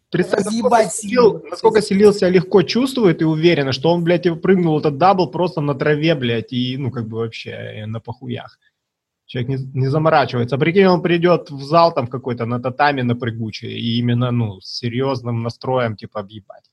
Представь, 0.10 0.46
насколько, 0.46 0.90
Селил, 0.90 1.44
насколько 1.50 1.82
Селил 1.82 2.14
себя 2.14 2.30
легко 2.30 2.62
чувствует 2.62 3.22
и 3.22 3.26
уверенно, 3.26 3.74
что 3.74 3.92
он, 3.92 4.06
блядь, 4.06 4.42
прыгнул 4.42 4.80
этот 4.80 4.98
double 4.98 5.30
просто 5.30 5.60
на 5.60 5.76
траве, 5.76 6.16
блядь, 6.16 6.54
и, 6.54 6.78
ну, 6.78 6.92
как 6.92 7.08
бы 7.08 7.18
вообще 7.18 7.50
э, 7.50 7.86
на 7.86 8.00
похуях. 8.00 8.58
Человек 9.26 9.50
не, 9.50 9.82
не 9.82 9.88
заморачивается. 9.88 10.56
А 10.56 10.60
прикинь, 10.60 10.86
он 10.86 11.02
придет 11.02 11.52
в 11.52 11.62
зал 11.62 11.94
там 11.94 12.08
какой-то 12.08 12.46
на 12.46 12.62
татами 12.62 13.02
на 13.02 13.16
прыгучий 13.18 13.78
и 13.78 14.00
именно, 14.00 14.32
ну, 14.32 14.62
с 14.62 14.78
серьезным 14.78 15.44
настроем, 15.44 15.98
типа, 15.98 16.22
объебать. 16.22 16.72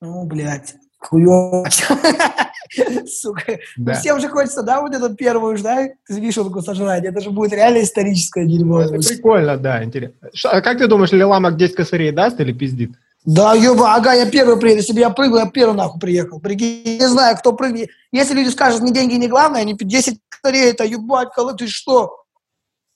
Ну, 0.00 0.24
блядь, 0.24 0.76
хуёво. 1.06 1.66
Сука. 3.06 3.58
Да. 3.76 3.92
Ну, 3.92 3.98
всем 3.98 4.20
же 4.20 4.28
хочется, 4.28 4.62
да, 4.62 4.80
вот 4.80 4.94
эту 4.94 5.14
первую, 5.14 5.58
да, 5.62 5.88
вишенку 6.08 6.62
сожрать. 6.62 7.04
Это 7.04 7.20
же 7.20 7.30
будет 7.30 7.52
реально 7.52 7.82
историческое 7.82 8.46
дерьмо. 8.46 8.82
Это 8.82 8.98
прикольно, 8.98 9.56
да, 9.56 9.82
интересно. 9.82 10.30
А 10.44 10.60
как 10.60 10.78
ты 10.78 10.86
думаешь, 10.86 11.12
Лиламок 11.12 11.56
10 11.56 11.76
косарей 11.76 12.12
даст 12.12 12.40
или 12.40 12.52
пиздит? 12.52 12.92
Да, 13.24 13.54
ёба, 13.54 13.94
ага, 13.94 14.12
я 14.12 14.30
первый 14.30 14.56
приеду. 14.56 14.80
Если 14.80 14.92
бы 14.92 15.00
я 15.00 15.10
прыгал, 15.10 15.38
я 15.38 15.46
первый 15.46 15.74
нахуй 15.74 16.00
приехал. 16.00 16.38
Прикинь, 16.40 16.98
не 16.98 17.08
знаю, 17.08 17.36
кто 17.36 17.52
прыгнет. 17.52 17.90
Если 18.12 18.34
люди 18.34 18.50
скажут, 18.50 18.82
не 18.82 18.92
деньги 18.92 19.14
не 19.14 19.26
главное, 19.26 19.62
они 19.62 19.76
10 19.76 20.20
косарей, 20.28 20.70
это 20.70 20.84
ебать, 20.84 21.28
ты 21.58 21.66
что? 21.66 22.22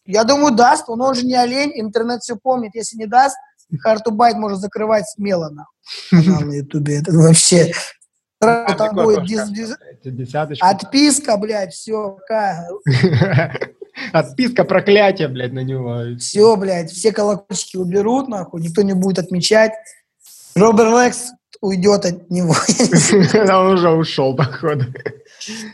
Я 0.06 0.24
думаю, 0.24 0.54
даст. 0.54 0.88
Он, 0.88 1.00
он 1.00 1.14
же 1.14 1.24
не 1.24 1.34
олень, 1.34 1.72
интернет 1.74 2.22
все 2.22 2.36
помнит. 2.36 2.74
Если 2.74 2.96
не 2.96 3.06
даст, 3.06 3.36
Хартубайт 3.80 4.36
может 4.36 4.58
закрывать 4.58 5.08
смело 5.08 5.50
нахуй. 5.50 6.44
на 6.44 6.54
ютубе. 6.54 7.00
Это 7.00 7.12
вообще 7.12 7.72
там 8.40 8.94
будет 8.94 9.24
диз, 9.26 9.48
диз... 9.50 9.76
Отписка, 10.60 11.36
блядь, 11.36 11.74
все. 11.74 12.18
Отписка, 14.12 14.64
проклятие, 14.64 15.28
блядь, 15.28 15.52
на 15.52 15.62
него. 15.62 16.16
Все, 16.18 16.56
блядь, 16.56 16.90
все 16.90 17.12
колокольчики 17.12 17.76
уберут, 17.76 18.28
нахуй, 18.28 18.62
никто 18.62 18.82
не 18.82 18.94
будет 18.94 19.18
отмечать. 19.18 19.72
Роберт 20.54 20.90
Лекс 20.90 21.32
уйдет 21.60 22.06
от 22.06 22.30
него. 22.30 22.54
Он 23.54 23.74
уже 23.74 23.90
ушел, 23.90 24.34
походу. 24.34 24.86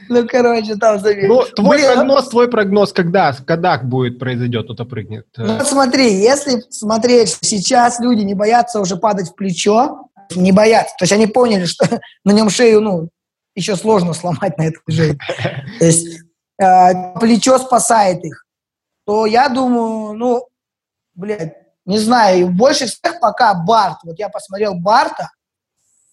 Ну, 0.09 0.27
короче, 0.27 0.77
там 0.77 0.99
заметил. 0.99 1.29
Ну, 1.29 1.43
твой 1.55 1.79
Блин, 1.79 1.95
прогноз, 1.95 2.29
твой 2.29 2.49
прогноз, 2.49 2.93
когда, 2.93 3.33
когда 3.47 3.79
будет 3.79 4.19
произойдет, 4.19 4.65
кто-то 4.65 4.85
прыгнет? 4.85 5.27
Ну, 5.37 5.61
смотри, 5.65 6.15
если 6.15 6.65
смотреть, 6.71 7.39
сейчас 7.41 8.01
люди 8.01 8.23
не 8.23 8.35
боятся 8.35 8.81
уже 8.81 8.97
падать 8.97 9.31
в 9.31 9.35
плечо, 9.35 10.06
не 10.35 10.53
боятся. 10.53 10.95
То 10.99 11.05
есть 11.05 11.13
они 11.13 11.27
поняли, 11.27 11.65
что 11.65 11.87
на 12.25 12.33
нем 12.33 12.51
шею, 12.51 12.81
ну, 12.81 13.09
еще 13.55 13.77
сложно 13.77 14.13
сломать 14.13 14.59
на 14.59 14.67
это 14.67 14.79
движение. 14.87 15.19
То 15.79 15.85
есть 15.85 16.21
э, 16.61 17.19
плечо 17.19 17.59
спасает 17.59 18.25
их. 18.25 18.45
То 19.07 19.27
я 19.27 19.49
думаю, 19.49 20.15
ну, 20.15 20.47
блядь, 21.15 21.55
не 21.85 21.99
знаю, 21.99 22.49
больше 22.49 22.87
всех 22.87 23.21
пока 23.21 23.55
Барт. 23.55 23.99
Вот 24.03 24.19
я 24.19 24.29
посмотрел 24.29 24.75
Барта, 24.75 25.31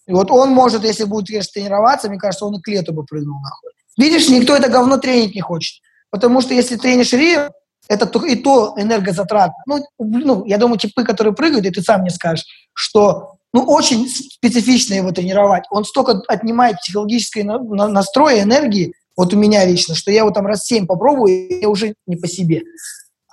и 0.06 0.12
вот 0.12 0.30
он 0.30 0.50
может, 0.50 0.84
если 0.84 1.04
будет, 1.04 1.28
конечно, 1.28 1.52
тренироваться, 1.54 2.08
мне 2.08 2.18
кажется, 2.18 2.44
он 2.44 2.56
и 2.56 2.60
к 2.60 2.68
лету 2.68 2.92
бы 2.92 3.04
прыгнул 3.04 3.40
нахуй. 3.40 3.72
Видишь, 3.96 4.28
никто 4.28 4.54
это 4.54 4.68
говно 4.68 4.98
тренить 4.98 5.34
не 5.34 5.40
хочет. 5.40 5.82
Потому 6.10 6.40
что 6.40 6.54
если 6.54 6.76
тренишь 6.76 7.12
Рио, 7.12 7.50
это 7.88 8.06
и 8.26 8.36
то 8.36 8.74
энергозатратно. 8.76 9.56
Ну, 9.66 9.84
ну, 9.98 10.44
я 10.46 10.58
думаю, 10.58 10.78
типы, 10.78 11.04
которые 11.04 11.34
прыгают, 11.34 11.66
и 11.66 11.70
ты 11.70 11.82
сам 11.82 12.02
мне 12.02 12.10
скажешь, 12.10 12.44
что 12.72 13.36
ну, 13.54 13.62
очень 13.62 14.08
специфично 14.08 14.94
его 14.94 15.12
тренировать. 15.12 15.62
Он 15.70 15.84
столько 15.84 16.20
отнимает 16.26 16.78
психологической 16.78 17.44
настроя, 17.44 18.42
энергии, 18.42 18.92
вот 19.16 19.32
у 19.32 19.38
меня 19.38 19.64
лично, 19.64 19.94
что 19.94 20.10
я 20.10 20.22
его 20.22 20.32
там 20.32 20.44
раз 20.44 20.64
семь 20.64 20.86
попробую, 20.86 21.32
и 21.32 21.60
я 21.60 21.68
уже 21.68 21.94
не 22.08 22.16
по 22.16 22.26
себе. 22.26 22.64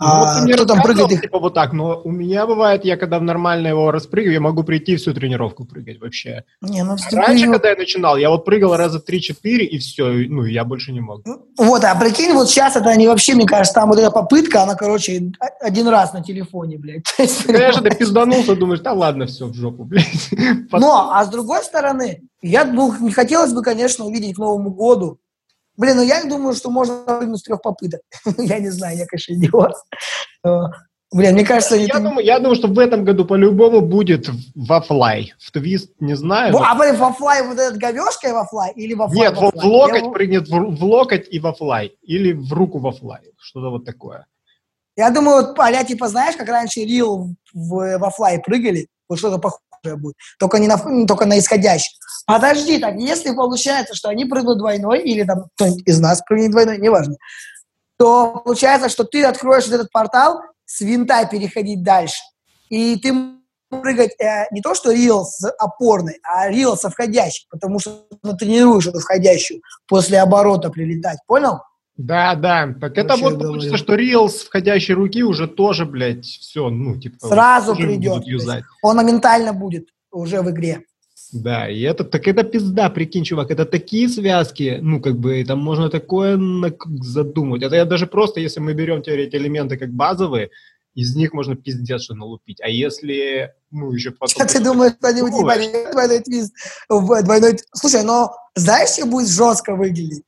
Ну, 0.01 0.07
а, 0.07 0.41
вот 0.41 0.53
кто 0.53 0.65
там 0.65 0.81
прыгает 0.81 1.11
их... 1.11 1.21
Типа 1.21 1.37
вот 1.37 1.53
так, 1.53 1.73
но 1.73 2.01
у 2.03 2.09
меня 2.09 2.47
бывает, 2.47 2.83
я 2.85 2.97
когда 2.97 3.19
нормально 3.19 3.67
его 3.67 3.91
распрыгиваю, 3.91 4.33
я 4.33 4.39
могу 4.39 4.63
прийти 4.63 4.95
всю 4.95 5.13
тренировку 5.13 5.63
прыгать 5.63 6.01
вообще. 6.01 6.43
Не, 6.59 6.83
ну, 6.83 6.95
Раньше, 7.11 7.45
когда 7.45 7.69
я 7.69 7.75
начинал, 7.75 8.17
я 8.17 8.31
вот 8.31 8.43
прыгал 8.43 8.75
раза 8.75 8.97
3-4, 8.97 9.59
и 9.59 9.77
все, 9.77 10.05
ну, 10.27 10.43
я 10.43 10.65
больше 10.65 10.91
не 10.91 11.01
мог. 11.01 11.21
Ну, 11.23 11.45
вот, 11.55 11.83
а 11.83 11.93
прикинь, 11.93 12.33
вот 12.33 12.49
сейчас 12.49 12.75
это 12.75 12.89
они 12.89 13.07
вообще, 13.07 13.35
мне 13.35 13.45
кажется, 13.45 13.75
там 13.75 13.89
вот 13.89 13.99
эта 13.99 14.09
попытка, 14.09 14.63
она, 14.63 14.73
короче, 14.73 15.31
один 15.59 15.87
раз 15.87 16.13
на 16.13 16.23
телефоне, 16.23 16.79
блядь. 16.79 17.03
Конечно, 17.45 17.83
ты 17.83 17.95
пизданулся, 17.95 18.55
думаешь, 18.55 18.79
да 18.79 18.93
ладно, 18.93 19.27
все, 19.27 19.45
в 19.45 19.53
жопу, 19.53 19.83
блядь. 19.83 20.31
Но, 20.71 21.11
а 21.13 21.23
с 21.23 21.29
другой 21.29 21.63
стороны, 21.63 22.23
я, 22.41 22.65
ну, 22.65 22.91
не 22.99 23.11
хотелось 23.11 23.53
бы, 23.53 23.61
конечно, 23.61 24.05
увидеть 24.05 24.35
к 24.35 24.39
Новому 24.39 24.71
году 24.71 25.19
Блин, 25.77 25.97
ну 25.97 26.03
я 26.03 26.23
думаю, 26.25 26.53
что 26.53 26.69
можно 26.69 27.03
прыгнуть 27.03 27.39
с 27.39 27.43
трех 27.43 27.61
попыток. 27.61 28.01
я 28.37 28.59
не 28.59 28.69
знаю, 28.69 28.97
я, 28.97 29.05
конечно, 29.05 29.33
идиот. 29.33 29.73
Блин, 31.13 31.33
мне 31.33 31.45
кажется... 31.45 31.75
Я, 31.75 31.85
это... 31.85 31.99
думаю, 31.99 32.25
я 32.25 32.39
думаю, 32.39 32.55
что 32.55 32.69
в 32.69 32.79
этом 32.79 33.03
году 33.03 33.25
по-любому 33.25 33.81
будет 33.81 34.29
во 34.55 34.79
флай. 34.81 35.33
В 35.39 35.51
твист 35.51 35.91
не 35.99 36.15
знаю. 36.15 36.55
А 36.57 36.73
блин, 36.75 36.95
во 36.95 37.11
флай 37.11 37.45
вот 37.45 37.59
этот 37.59 37.77
говешкой 37.77 38.31
во 38.31 38.45
флай 38.45 38.71
или 38.75 38.93
во 38.93 39.09
флай? 39.09 39.27
Нет, 39.27 39.35
во 39.35 39.51
в 39.51 39.65
локоть 39.65 40.03
я... 40.03 40.09
прыгнет 40.09 40.47
в, 40.47 40.51
в 40.51 40.83
локоть 40.85 41.27
и 41.29 41.39
во 41.39 41.53
флай. 41.53 41.97
Или 42.01 42.31
в 42.31 42.53
руку 42.53 42.79
во 42.79 42.93
флай. 42.93 43.21
Что-то 43.37 43.71
вот 43.71 43.83
такое. 43.83 44.25
Я 44.95 45.09
думаю, 45.09 45.47
вот, 45.47 45.59
а 45.59 45.83
типа, 45.83 46.07
знаешь, 46.07 46.37
как 46.37 46.47
раньше 46.47 46.81
Рил 46.81 47.35
в, 47.53 47.97
во 47.97 48.09
флай 48.09 48.39
прыгали? 48.39 48.87
Вот 49.09 49.19
что-то 49.19 49.37
похожее 49.37 49.70
будет. 49.83 50.15
Только 50.39 50.59
не 50.59 50.67
на, 50.67 50.77
только 51.05 51.25
на 51.25 51.39
исходящий. 51.39 51.91
Подожди, 52.25 52.79
так 52.79 52.95
если 52.95 53.33
получается, 53.33 53.95
что 53.95 54.09
они 54.09 54.25
прыгнут 54.25 54.57
двойной, 54.57 55.01
или 55.01 55.23
там 55.23 55.45
кто-нибудь 55.55 55.87
из 55.87 55.99
нас 55.99 56.21
прыгнет 56.21 56.51
двойной, 56.51 56.77
неважно, 56.77 57.15
то 57.97 58.41
получается, 58.43 58.89
что 58.89 59.03
ты 59.03 59.23
откроешь 59.23 59.65
вот 59.65 59.75
этот 59.75 59.91
портал, 59.91 60.41
с 60.65 60.81
винта 60.81 61.25
переходить 61.25 61.83
дальше. 61.83 62.21
И 62.69 62.97
ты 62.97 63.13
прыгать 63.69 64.11
э, 64.19 64.45
не 64.51 64.61
то, 64.61 64.75
что 64.75 64.91
рил 64.91 65.25
с 65.25 65.49
опорной, 65.57 66.19
а 66.23 66.49
рил 66.49 66.77
со 66.77 66.89
входящей, 66.89 67.47
потому 67.49 67.79
что 67.79 68.05
ты 68.21 68.33
тренируешь 68.35 68.87
эту 68.87 68.99
входящую 68.99 69.61
после 69.87 70.19
оборота 70.19 70.69
прилетать, 70.69 71.19
понял? 71.25 71.59
Да, 71.97 72.35
да. 72.35 72.73
Так 72.79 72.97
это 72.97 73.15
вот 73.15 73.39
получится, 73.39 73.77
что 73.77 73.95
с 74.27 74.43
входящей 74.43 74.93
руки 74.93 75.23
уже 75.23 75.47
тоже, 75.47 75.85
блядь, 75.85 76.25
все, 76.25 76.69
ну, 76.69 76.99
типа... 76.99 77.27
Сразу 77.27 77.75
придет. 77.75 78.23
Он 78.81 78.97
моментально 78.97 79.53
будет 79.53 79.89
уже 80.11 80.41
в 80.41 80.49
игре. 80.49 80.83
Да, 81.31 81.69
и 81.69 81.81
это, 81.81 82.03
так 82.03 82.27
это 82.27 82.43
пизда, 82.43 82.89
прикинь, 82.89 83.23
чувак, 83.23 83.51
это 83.51 83.65
такие 83.65 84.09
связки, 84.09 84.79
ну, 84.81 84.99
как 84.99 85.17
бы, 85.17 85.45
там 85.45 85.59
можно 85.59 85.89
такое 85.89 86.37
задумать. 87.01 87.63
Это 87.63 87.75
я 87.75 87.85
даже 87.85 88.05
просто, 88.05 88.41
если 88.41 88.59
мы 88.59 88.73
берем 88.73 89.01
те 89.01 89.15
эти 89.15 89.37
элементы 89.37 89.77
как 89.77 89.91
базовые, 89.91 90.49
из 90.93 91.15
них 91.15 91.31
можно 91.31 91.55
пиздец 91.55 92.01
что 92.01 92.15
налупить. 92.15 92.59
А 92.61 92.67
если, 92.67 93.53
ну, 93.69 93.93
еще 93.93 94.11
потом... 94.11 94.27
Что 94.27 94.45
ты 94.45 94.61
думаешь, 94.61 94.93
кто-нибудь 94.93 95.31
не 95.31 95.91
двойной 95.91 96.19
твист? 96.19 96.53
Двойной... 96.89 97.57
Слушай, 97.73 98.03
но 98.03 98.33
знаешь, 98.55 98.89
что 98.89 99.05
будет 99.05 99.29
жестко 99.29 99.75
выглядеть? 99.75 100.23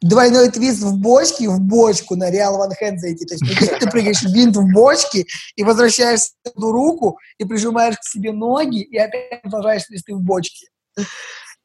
Двойной 0.00 0.50
твист 0.50 0.82
в 0.82 0.98
бочке, 0.98 1.48
в 1.48 1.60
бочку 1.60 2.16
на 2.16 2.30
Реал 2.30 2.58
Ван 2.58 2.72
Хэнд 2.72 3.00
зайти. 3.00 3.24
То 3.24 3.34
есть 3.34 3.80
ты 3.80 3.90
прыгаешь 3.90 4.22
винт 4.22 4.56
в 4.56 4.72
бочке 4.72 5.26
и 5.56 5.64
возвращаешь 5.64 6.20
эту 6.44 6.72
руку 6.72 7.18
и 7.38 7.44
прижимаешь 7.44 7.96
к 7.96 8.04
себе 8.04 8.32
ноги 8.32 8.82
и 8.82 8.96
опять 8.96 9.42
продолжаешь 9.42 9.84
твисты 9.84 10.14
в 10.14 10.20
бочке. 10.20 10.68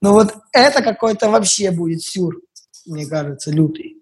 Ну 0.01 0.13
вот 0.13 0.33
это 0.51 0.81
какой-то 0.81 1.29
вообще 1.29 1.71
будет 1.71 2.01
сюр, 2.01 2.41
мне 2.85 3.05
кажется, 3.05 3.51
лютый. 3.51 3.97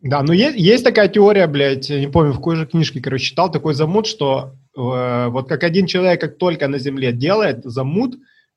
Да, 0.00 0.22
ну 0.22 0.32
есть, 0.32 0.56
есть 0.58 0.84
такая 0.84 1.08
теория, 1.08 1.46
блядь, 1.46 1.88
не 1.88 2.08
помню, 2.08 2.32
в 2.32 2.36
какой 2.36 2.56
же 2.56 2.66
книжке, 2.66 3.00
короче, 3.00 3.24
читал 3.24 3.50
такой 3.50 3.72
замут, 3.72 4.06
что 4.06 4.54
э, 4.76 5.28
вот 5.28 5.48
как 5.48 5.62
один 5.64 5.86
человек, 5.86 6.20
как 6.20 6.36
только 6.36 6.68
на 6.68 6.78
Земле 6.78 7.10
делает 7.12 7.64
замут, 7.64 8.16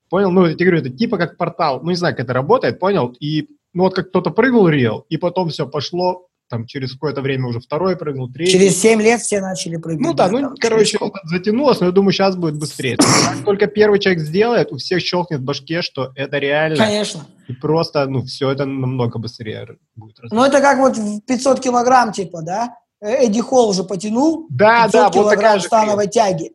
понял, 0.10 0.30
ну, 0.30 0.46
я 0.46 0.56
тебе 0.56 0.66
говорю, 0.66 0.82
это 0.82 0.90
типа 0.90 1.18
как 1.18 1.38
портал, 1.38 1.82
ну, 1.82 1.90
не 1.90 1.96
знаю, 1.96 2.16
как 2.16 2.26
это 2.26 2.34
работает, 2.34 2.80
понял, 2.80 3.16
и 3.22 3.48
ну 3.78 3.84
вот 3.84 3.94
как 3.94 4.10
кто-то 4.10 4.32
прыгнул 4.32 4.68
рел, 4.68 5.06
и 5.08 5.18
потом 5.18 5.50
все 5.50 5.68
пошло, 5.68 6.26
там 6.50 6.66
через 6.66 6.94
какое-то 6.94 7.22
время 7.22 7.48
уже 7.48 7.60
второй 7.60 7.96
прыгнул, 7.96 8.28
третий. 8.28 8.54
Через 8.54 8.82
7 8.82 9.00
лет 9.00 9.22
все 9.22 9.40
начали 9.40 9.78
прыгать. 9.78 10.02
Ну 10.02 10.14
да, 10.16 10.30
ну 10.30 10.40
там, 10.40 10.56
короче, 10.60 10.98
затянулось, 11.26 11.80
но 11.80 11.86
я 11.86 11.92
думаю, 11.92 12.12
сейчас 12.12 12.36
будет 12.36 12.58
быстрее. 12.58 12.98
Как 12.98 13.46
только 13.46 13.68
первый 13.68 14.00
человек 14.00 14.24
сделает, 14.24 14.72
у 14.72 14.78
всех 14.78 15.02
щелкнет 15.02 15.42
в 15.42 15.44
башке, 15.44 15.84
что 15.84 16.12
это 16.16 16.40
реально. 16.40 16.78
Конечно. 16.78 17.28
И 17.48 17.54
просто, 17.54 18.08
ну, 18.08 18.24
все 18.24 18.50
это 18.50 18.66
намного 18.66 19.20
быстрее 19.20 19.78
будет. 19.96 20.18
Ну 20.32 20.44
это 20.44 20.60
как 20.60 20.80
вот 20.80 20.98
500 21.28 21.60
килограмм, 21.60 22.14
типа, 22.14 22.42
да? 22.42 22.74
Эдди 23.00 23.42
Холл 23.42 23.70
уже 23.70 23.84
потянул 23.84 24.48
да, 24.50 24.86
500 24.86 24.92
да, 24.92 25.10
килограмм 25.12 25.54
вот 25.54 25.64
становой 25.64 26.08
тяги. 26.08 26.54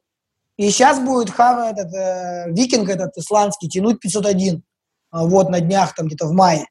И 0.56 0.68
сейчас 0.70 0.98
будет 0.98 1.30
Хава, 1.30 1.70
этот, 1.70 1.94
э, 1.94 2.50
викинг 2.50 2.88
этот 2.88 3.16
исландский 3.16 3.68
тянуть 3.68 4.00
501. 4.00 4.64
А 5.12 5.24
вот 5.24 5.50
на 5.50 5.60
днях, 5.60 5.94
там 5.94 6.08
где-то 6.08 6.26
в 6.26 6.32
мае. 6.32 6.66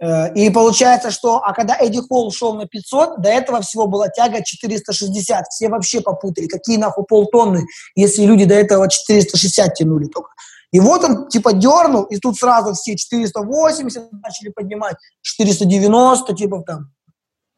Э, 0.00 0.32
и 0.34 0.50
получается, 0.50 1.10
что, 1.10 1.38
а 1.38 1.52
когда 1.52 1.76
Эдди 1.78 2.00
Холл 2.08 2.30
шел 2.32 2.54
на 2.54 2.66
500, 2.66 3.20
до 3.20 3.28
этого 3.28 3.60
всего 3.60 3.86
была 3.86 4.08
тяга 4.08 4.42
460. 4.42 5.46
Все 5.48 5.68
вообще 5.68 6.00
попутали, 6.00 6.46
какие 6.46 6.78
нахуй 6.78 7.04
полтонны, 7.04 7.66
если 7.94 8.24
люди 8.24 8.46
до 8.46 8.54
этого 8.54 8.88
460 8.88 9.74
тянули 9.74 10.06
только. 10.06 10.30
И 10.72 10.80
вот 10.80 11.04
он 11.04 11.28
типа 11.28 11.52
дернул, 11.52 12.04
и 12.04 12.16
тут 12.18 12.36
сразу 12.38 12.74
все 12.74 12.96
480 12.96 14.12
начали 14.12 14.50
поднимать, 14.50 14.96
490 15.22 16.34
типа 16.34 16.62
там. 16.66 16.92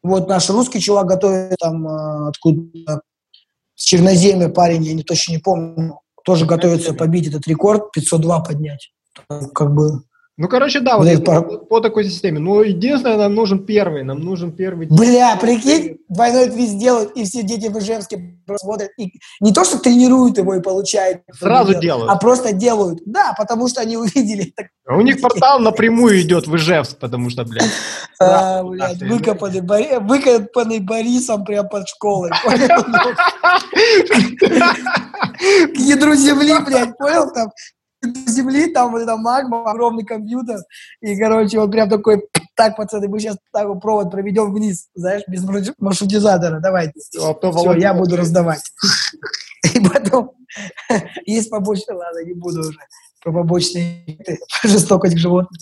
Вот 0.01 0.27
наш 0.27 0.49
русский 0.49 0.81
чувак 0.81 1.05
готовит 1.05 1.55
там 1.59 1.87
э, 1.87 2.29
откуда 2.29 3.01
с 3.75 3.83
Черноземья 3.83 4.49
парень, 4.49 4.83
я 4.83 4.93
не 4.93 5.03
точно 5.03 5.33
не 5.33 5.37
помню, 5.37 5.99
тоже 6.25 6.45
готовится 6.45 6.93
побить 6.93 7.27
этот 7.27 7.47
рекорд, 7.47 7.91
502 7.91 8.39
поднять. 8.41 8.91
Как 9.53 9.73
бы 9.73 10.03
ну, 10.35 10.47
короче, 10.47 10.79
да, 10.79 10.97
вот 10.97 11.07
это, 11.07 11.41
по... 11.41 11.57
по 11.59 11.79
такой 11.79 12.05
системе. 12.05 12.39
Но 12.39 12.63
единственное, 12.63 13.17
нам 13.17 13.35
нужен 13.35 13.63
первый, 13.63 14.01
нам 14.03 14.19
нужен 14.19 14.51
первый. 14.51 14.87
Бля, 14.87 15.35
прикинь, 15.35 15.99
двойной 16.09 16.49
твист 16.49 16.79
делают, 16.79 17.11
и 17.15 17.23
все 17.23 17.43
дети 17.43 17.67
в 17.67 17.77
Ижевске 17.77 18.39
смотрят. 18.57 18.89
И 18.97 19.13
не 19.41 19.53
то, 19.53 19.63
что 19.63 19.77
тренируют 19.77 20.39
его 20.39 20.55
и 20.55 20.61
получают. 20.61 21.21
Сразу 21.31 21.79
делают. 21.79 22.09
А 22.09 22.15
просто 22.15 22.51
делают. 22.51 23.01
Да, 23.05 23.35
потому 23.37 23.67
что 23.67 23.81
они 23.81 23.95
увидели. 23.97 24.55
А 24.87 24.95
у 24.95 25.01
них 25.01 25.21
портал 25.21 25.59
напрямую 25.59 26.19
идет 26.21 26.47
в 26.47 26.55
Ижевск, 26.55 26.97
потому 26.97 27.29
что, 27.29 27.45
блядь. 27.45 27.69
А, 28.19 28.63
блядь, 28.63 29.01
выкопанный, 29.01 29.61
Бори... 29.61 29.97
выкопанный 29.99 30.79
Борисом 30.79 31.43
прямо 31.43 31.67
под 31.67 31.89
школой. 31.89 32.29
К 32.39 32.45
ядру 35.77 36.15
земли, 36.15 36.53
блядь, 36.65 36.97
понял? 36.97 37.31
Там 37.33 37.49
земли, 38.27 38.67
там 38.67 38.91
вот 38.91 39.01
эта 39.01 39.17
магма, 39.17 39.69
огромный 39.69 40.05
компьютер, 40.05 40.59
и, 41.01 41.17
короче, 41.17 41.59
он 41.59 41.71
прям 41.71 41.89
такой, 41.89 42.23
так, 42.55 42.75
пацаны, 42.75 43.07
мы 43.07 43.19
сейчас 43.19 43.37
так 43.51 43.67
провод 43.81 44.11
проведем 44.11 44.53
вниз, 44.53 44.87
знаешь, 44.95 45.23
без 45.27 45.43
маршрутизатора, 45.77 46.59
давайте. 46.59 46.93
Все, 46.99 47.33
Все 47.33 47.73
я 47.73 47.93
буду 47.93 48.15
раздавать. 48.15 48.61
И 49.73 49.79
потом 49.79 50.31
есть 51.25 51.49
побочные, 51.49 51.97
ладно, 51.97 52.23
не 52.23 52.33
буду 52.33 52.61
уже 52.61 52.77
про 53.23 53.31
побочные 53.31 54.05
жестокость 54.63 55.15
к 55.15 55.19
животным, 55.19 55.59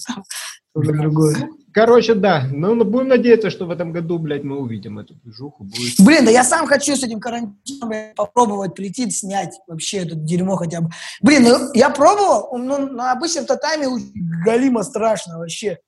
уже 0.74 0.93
другое. 0.93 1.50
Короче, 1.74 2.16
да. 2.16 2.48
Ну, 2.51 2.75
ну, 2.75 2.84
будем 2.84 3.08
надеяться, 3.10 3.50
что 3.50 3.66
в 3.66 3.72
этом 3.72 3.92
году, 3.92 4.20
блядь, 4.20 4.44
мы 4.44 4.60
увидим 4.60 5.00
эту 5.00 5.13
движуху. 5.16 5.63
Будет... 5.63 6.00
Блин, 6.00 6.25
да 6.25 6.32
я 6.32 6.44
сам 6.44 6.66
хочу 6.66 6.96
с 6.96 7.04
этим 7.04 7.20
карантином 7.20 7.92
попробовать 8.16 8.75
прийти, 8.75 9.10
снять 9.10 9.54
вообще 9.68 10.00
это 10.00 10.16
дерьмо 10.16 10.56
хотя 10.56 10.82
бы. 10.82 10.90
Блин, 11.22 11.44
ну 11.44 11.74
я 11.74 11.90
пробовал, 11.90 12.58
ну, 12.58 12.88
на 12.88 13.12
обычном 13.12 13.46
татами 13.46 13.88
галима 14.44 14.84
страшно 14.84 15.38
вообще. 15.40 15.80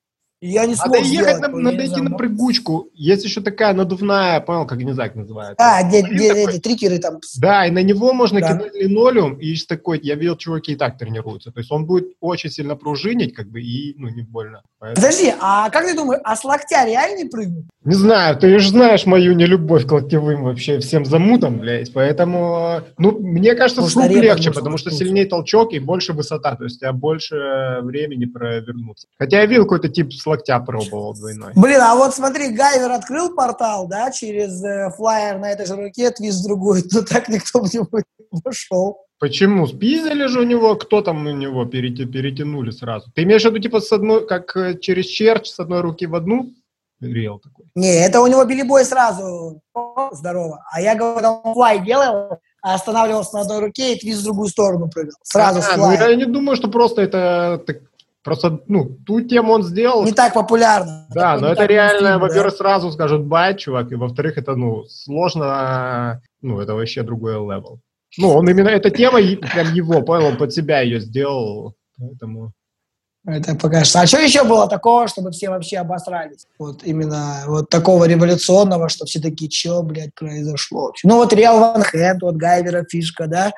Я 0.45 0.65
не 0.65 0.75
смог 0.75 0.87
Надо 0.87 1.05
ехать, 1.05 1.37
сделать, 1.37 1.41
на, 1.41 1.45
я 1.57 1.63
надо 1.63 1.85
идти 1.85 2.01
на 2.01 2.17
прыгучку. 2.17 2.89
Есть 2.93 3.23
еще 3.23 3.39
такая 3.39 3.73
надувная, 3.73 4.41
понял, 4.41 4.65
как 4.67 4.77
не 4.79 4.93
как 4.93 5.15
называется. 5.15 5.55
А, 5.57 5.81
где, 5.83 6.01
где 6.01 6.33
эти 6.33 6.59
трикеры 6.59 6.99
там. 6.99 7.19
Да, 7.37 7.65
и 7.65 7.71
на 7.71 7.81
него 7.81 8.11
можно 8.11 8.41
Да. 8.41 8.53
кидать 8.53 8.75
линолеум, 8.75 9.35
и 9.35 9.55
такой, 9.65 10.01
я 10.03 10.15
видел, 10.15 10.35
чуваки 10.35 10.73
и 10.73 10.75
так 10.75 10.97
тренируются. 10.97 11.51
То 11.51 11.61
есть 11.61 11.71
он 11.71 11.85
будет 11.85 12.09
очень 12.19 12.49
сильно 12.49 12.75
пружинить, 12.75 13.33
как 13.33 13.47
бы, 13.47 13.61
и, 13.61 13.95
ну, 13.97 14.09
не 14.09 14.23
больно. 14.23 14.63
Поэтому- 14.79 15.07
Подожди, 15.07 15.33
а 15.39 15.69
как 15.69 15.85
ты 15.85 15.95
думаешь, 15.95 16.19
а 16.25 16.35
с 16.35 16.43
локтя 16.43 16.85
реально 16.85 17.29
прыгнуть? 17.29 17.65
Не 17.85 17.95
знаю, 17.95 18.37
ты 18.37 18.59
же 18.59 18.69
знаешь 18.69 19.05
мою 19.05 19.33
нелюбовь 19.33 19.85
к 19.85 19.91
локтевым 19.91 20.43
вообще 20.43 20.79
всем 20.79 21.05
замутам, 21.05 21.59
блядь, 21.59 21.93
поэтому, 21.93 22.81
ну, 22.97 23.17
мне 23.19 23.55
кажется, 23.55 23.81
Может, 23.81 23.93
с 23.93 23.97
рук 23.97 24.11
легче, 24.11 24.51
потому 24.51 24.77
что 24.77 24.91
сильнее 24.91 25.25
толчок 25.25 25.73
и 25.73 25.79
больше 25.79 26.13
высота, 26.13 26.55
то 26.55 26.65
есть 26.65 26.77
у 26.77 26.79
тебя 26.79 26.93
больше 26.93 27.35
времени 27.81 28.25
провернуться. 28.25 29.07
Хотя 29.17 29.39
я 29.39 29.45
видел 29.45 29.63
какой-то 29.63 29.89
тип 29.89 30.13
с 30.13 30.25
локтя 30.33 30.59
пробовал 30.59 31.13
двойной. 31.13 31.51
Блин, 31.55 31.81
а 31.81 31.95
вот 31.95 32.13
смотри, 32.15 32.49
Гайвер 32.49 32.91
открыл 32.91 33.33
портал, 33.35 33.87
да, 33.87 34.11
через 34.11 34.63
э, 34.63 34.89
флайер 34.95 35.39
на 35.39 35.51
этой 35.51 35.65
же 35.65 35.75
руке, 35.75 36.11
твист 36.11 36.43
другой, 36.43 36.83
но 36.91 37.01
так 37.01 37.29
никто 37.29 37.61
в 37.61 37.73
него 37.73 37.87
не 38.31 38.41
вошел. 38.43 38.97
Почему? 39.19 39.67
Спиздили 39.67 40.27
же 40.27 40.41
у 40.41 40.43
него, 40.43 40.75
кто 40.75 41.01
там 41.01 41.25
у 41.25 41.31
него 41.31 41.63
перети- 41.65 42.05
перетянули 42.05 42.71
сразу? 42.71 43.09
Ты 43.15 43.23
имеешь 43.23 43.43
в 43.43 43.45
виду, 43.45 43.59
типа, 43.59 43.79
с 43.79 43.91
одной, 43.91 44.27
как 44.27 44.55
э, 44.57 44.77
через 44.79 45.05
черч, 45.05 45.47
с 45.49 45.59
одной 45.59 45.81
руки 45.81 46.05
в 46.05 46.15
одну? 46.15 46.49
Рел 46.99 47.39
такой. 47.39 47.65
Не, 47.75 48.05
это 48.05 48.21
у 48.21 48.27
него 48.27 48.43
билибой 48.45 48.85
сразу, 48.85 49.61
здорово. 50.11 50.63
А 50.71 50.79
я 50.81 50.95
говорю, 50.95 51.41
он 51.43 51.53
флай 51.53 51.79
делал, 51.83 52.37
а 52.61 52.73
останавливался 52.75 53.35
на 53.35 53.41
одной 53.41 53.59
руке 53.59 53.93
и 53.93 53.99
твист 53.99 54.21
в 54.21 54.23
другую 54.23 54.47
сторону 54.47 54.89
прыгал. 54.89 55.11
Сразу 55.23 55.61
с 55.61 55.67
А, 55.69 55.77
ну, 55.77 55.83
флая. 55.83 56.09
я 56.09 56.15
не 56.15 56.25
думаю, 56.25 56.55
что 56.55 56.69
просто 56.69 57.01
это... 57.01 57.61
так- 57.67 57.81
просто, 58.23 58.61
ну, 58.67 58.85
ту 59.05 59.21
тему 59.21 59.53
он 59.53 59.63
сделал, 59.63 60.03
Не 60.03 60.13
так 60.13 60.33
популярно. 60.33 61.07
Да, 61.13 61.37
но 61.37 61.49
это 61.49 61.65
реально, 61.65 62.09
да. 62.09 62.19
во-первых, 62.19 62.55
сразу 62.55 62.91
скажут 62.91 63.25
бай, 63.25 63.55
чувак, 63.55 63.91
и 63.91 63.95
во-вторых, 63.95 64.37
это, 64.37 64.55
ну, 64.55 64.85
сложно, 64.85 66.21
ну, 66.41 66.59
это 66.59 66.73
вообще 66.73 67.03
другой 67.03 67.33
левел. 67.33 67.79
Ну, 68.17 68.29
он 68.29 68.49
именно, 68.49 68.69
эта 68.69 68.89
тема 68.89 69.19
прям 69.19 69.73
его, 69.73 70.01
понял, 70.01 70.27
он 70.27 70.37
под 70.37 70.53
себя 70.53 70.81
ее 70.81 70.99
сделал, 70.99 71.75
поэтому... 71.97 72.53
Это 73.25 73.55
покажется. 73.55 74.01
А 74.01 74.05
что 74.05 74.19
еще 74.19 74.43
было 74.43 74.67
такого, 74.67 75.07
чтобы 75.07 75.31
все 75.31 75.49
вообще 75.49 75.77
обосрались? 75.77 76.45
Вот 76.59 76.83
именно 76.83 77.43
вот 77.47 77.69
такого 77.69 78.03
революционного, 78.05 78.89
что 78.89 79.05
все 79.05 79.21
такие, 79.21 79.49
что, 79.49 79.81
блядь, 79.81 80.13
произошло? 80.13 80.91
Ну 81.05 81.15
вот 81.15 81.31
Реал 81.31 81.59
Ван 81.59 81.83
Хэнд, 81.83 82.21
вот 82.21 82.35
Гайвера 82.35 82.83
фишка, 82.83 83.27
да? 83.27 83.53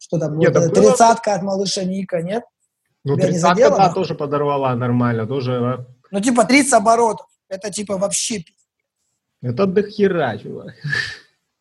Что 0.00 0.18
там, 0.18 0.36
Нет, 0.38 0.52
вот, 0.52 0.64
э, 0.64 0.68
было- 0.68 0.74
тридцатка 0.74 1.34
от 1.34 1.42
малыша 1.42 1.84
Ника, 1.84 2.22
нет? 2.22 2.42
Ну, 3.04 3.16
тридцатка, 3.16 3.70
да, 3.70 3.92
тоже 3.92 4.14
подорвала 4.14 4.74
нормально, 4.74 5.26
тоже, 5.26 5.52
а, 5.52 5.86
Ну 6.10 6.20
типа 6.20 6.44
30 6.44 6.72
оборотов. 6.74 7.26
Это 7.48 7.70
типа 7.70 7.96
вообще... 7.98 8.44
это 9.42 9.66
до 9.66 9.82
хера, 9.82 10.38
чувак. 10.38 10.74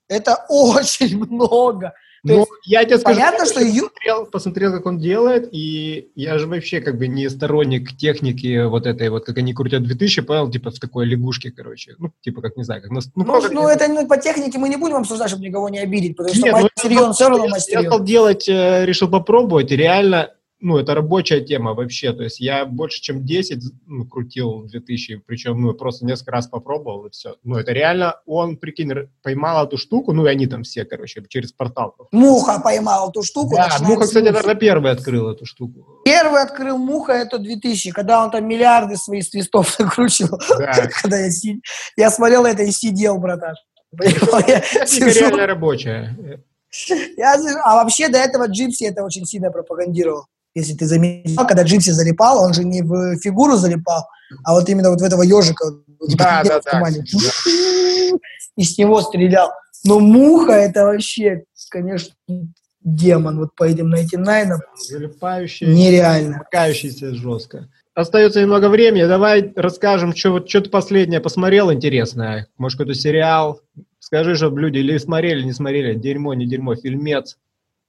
Это 0.08 0.46
очень 0.50 1.18
много. 1.18 1.94
То 2.26 2.34
Ну, 2.34 2.38
есть 2.40 2.50
я 2.66 2.86
тебе 2.86 2.98
скажу, 3.00 3.20
понятно, 3.20 3.44
я 3.44 3.46
что 3.46 3.60
ю- 3.62 3.90
посмотрел, 3.90 4.26
посмотрел, 4.28 4.72
как 4.72 4.86
он 4.86 4.98
делает, 4.98 5.50
и 5.52 6.10
я 6.16 6.38
же 6.38 6.48
вообще 6.48 6.80
как 6.80 6.98
бы 6.98 7.08
не 7.08 7.30
сторонник 7.30 7.98
техники 7.98 8.66
вот 8.66 8.86
этой 8.86 9.10
вот, 9.10 9.26
как 9.26 9.38
они 9.40 9.54
крутят 9.54 9.84
2000, 9.84 10.22
понял, 10.22 10.50
типа 10.50 10.72
в 10.72 10.80
такой 10.80 11.06
лягушке, 11.06 11.52
короче. 11.52 11.96
Ну, 12.00 12.12
типа, 12.22 12.42
как 12.42 12.56
не 12.56 12.64
знаю, 12.64 12.82
как... 12.82 12.92
нас- 12.92 13.10
Ну, 13.16 13.26
как 13.26 13.52
ну, 13.52 13.68
я- 13.68 13.74
это 13.74 13.90
ну, 13.90 14.08
по 14.08 14.16
технике 14.18 14.58
мы 14.58 14.70
не 14.70 14.78
будем 14.78 14.96
обсуждать, 14.96 15.28
чтобы 15.30 15.44
никого 15.44 15.68
не 15.68 15.80
обидеть, 15.80 16.16
потому 16.16 16.34
что 16.34 16.46
Нет, 16.46 16.56
ну, 16.56 16.62
мастерион 16.74 17.12
все 17.14 17.28
равно 17.28 17.46
я- 17.48 17.82
Я 17.82 17.88
стал 17.90 18.04
делать, 18.06 18.48
э, 18.48 18.86
решил 18.86 19.10
попробовать, 19.10 19.72
и 19.74 19.76
реально, 19.76 20.32
ну, 20.64 20.78
это 20.78 20.96
рабочая 20.96 21.42
тема 21.42 21.74
вообще, 21.74 22.14
то 22.14 22.24
есть 22.24 22.40
я 22.40 22.66
больше, 22.66 23.02
чем 23.02 23.26
10 23.26 23.62
ну, 23.86 24.06
крутил 24.06 24.64
2000, 24.64 25.24
причем, 25.28 25.62
ну, 25.62 25.74
просто 25.74 26.06
несколько 26.06 26.32
раз 26.32 26.48
попробовал, 26.48 27.06
и 27.06 27.10
все. 27.10 27.36
Ну, 27.44 27.58
это 27.58 27.74
реально, 27.74 28.16
он, 28.26 28.56
прикинь, 28.56 28.94
поймал 29.22 29.68
эту 29.68 29.78
штуку, 29.78 30.14
ну, 30.14 30.26
и 30.26 30.30
они 30.30 30.48
там 30.48 30.64
все, 30.64 30.86
короче, 30.86 31.22
через 31.28 31.52
портал. 31.52 31.96
Муха 32.12 32.62
поймал 32.62 33.10
эту 33.10 33.24
штуку. 33.24 33.56
Да, 33.56 33.78
Муха, 33.82 34.06
кстати, 34.06 34.24
наверное, 34.24 34.56
первый 34.56 34.92
открыл 34.94 35.30
эту 35.30 35.46
штуку. 35.46 36.02
Первый 36.06 36.42
открыл 36.42 36.78
Муха, 36.78 37.12
это 37.12 37.40
2000, 37.40 37.92
когда 37.92 38.24
он 38.24 38.32
там 38.32 38.48
миллиарды 38.48 38.96
своих 38.96 39.26
твистов 39.26 39.78
накручивал. 39.80 40.40
Да. 40.58 40.88
Когда 41.02 41.18
я, 41.20 41.30
си- 41.30 41.62
я 41.98 42.10
смотрел 42.10 42.46
это 42.46 42.64
и 42.64 42.72
сидел, 42.72 43.18
братан. 43.18 43.56
Сижу, 44.86 45.20
реально 45.20 45.46
рабочая. 45.46 46.42
я. 47.18 47.36
А 47.64 47.76
вообще 47.76 48.08
до 48.08 48.18
этого 48.18 48.48
Джипси 48.48 48.86
это 48.86 49.04
очень 49.04 49.26
сильно 49.26 49.52
пропагандировал. 49.52 50.26
Если 50.56 50.74
ты 50.76 50.86
заметил, 50.86 51.46
когда 51.48 51.64
Джипси 51.64 51.92
залипал, 51.92 52.44
он 52.44 52.54
же 52.54 52.64
не 52.64 52.82
в 52.84 53.18
фигуру 53.18 53.56
залипал, 53.56 54.08
а 54.44 54.54
вот 54.54 54.70
именно 54.70 54.92
вот 54.92 55.02
в 55.02 55.04
этого 55.04 55.24
ежика. 55.24 55.66
вот, 56.00 56.10
типа, 56.10 56.24
Да, 56.24 56.44
да, 56.44 56.62
в 56.62 56.64
да, 56.64 56.72
тумане. 56.72 57.04
И 58.56 58.64
с 58.64 58.78
него 58.78 59.02
стрелял. 59.02 59.52
Но 59.84 60.00
Муха 60.00 60.54
это 60.54 60.86
вообще, 60.86 61.44
конечно, 61.70 62.14
демон. 62.84 63.40
Вот 63.40 63.56
по 63.56 63.64
этим 63.64 63.92
99 63.92 64.60
Залипающий, 64.90 65.68
нереально. 65.68 66.38
Макающийся 66.38 67.16
жестко. 67.16 67.70
Остается 67.96 68.42
немного 68.42 68.70
времени. 68.70 69.06
Давай 69.06 69.52
расскажем, 69.56 70.16
что 70.16 70.32
вот 70.32 70.50
что 70.50 70.62
ты 70.62 70.70
последнее 70.70 71.20
посмотрел 71.20 71.72
интересное. 71.72 72.48
Может, 72.58 72.80
какой-то 72.80 73.00
сериал. 73.00 73.62
Скажи, 74.00 74.36
чтобы 74.36 74.62
люди 74.62 74.80
или 74.80 74.98
смотрели, 74.98 75.44
не 75.44 75.54
смотрели. 75.54 75.96
Дерьмо, 75.96 76.34
не 76.34 76.46
дерьмо, 76.46 76.76
фильмец. 76.76 77.38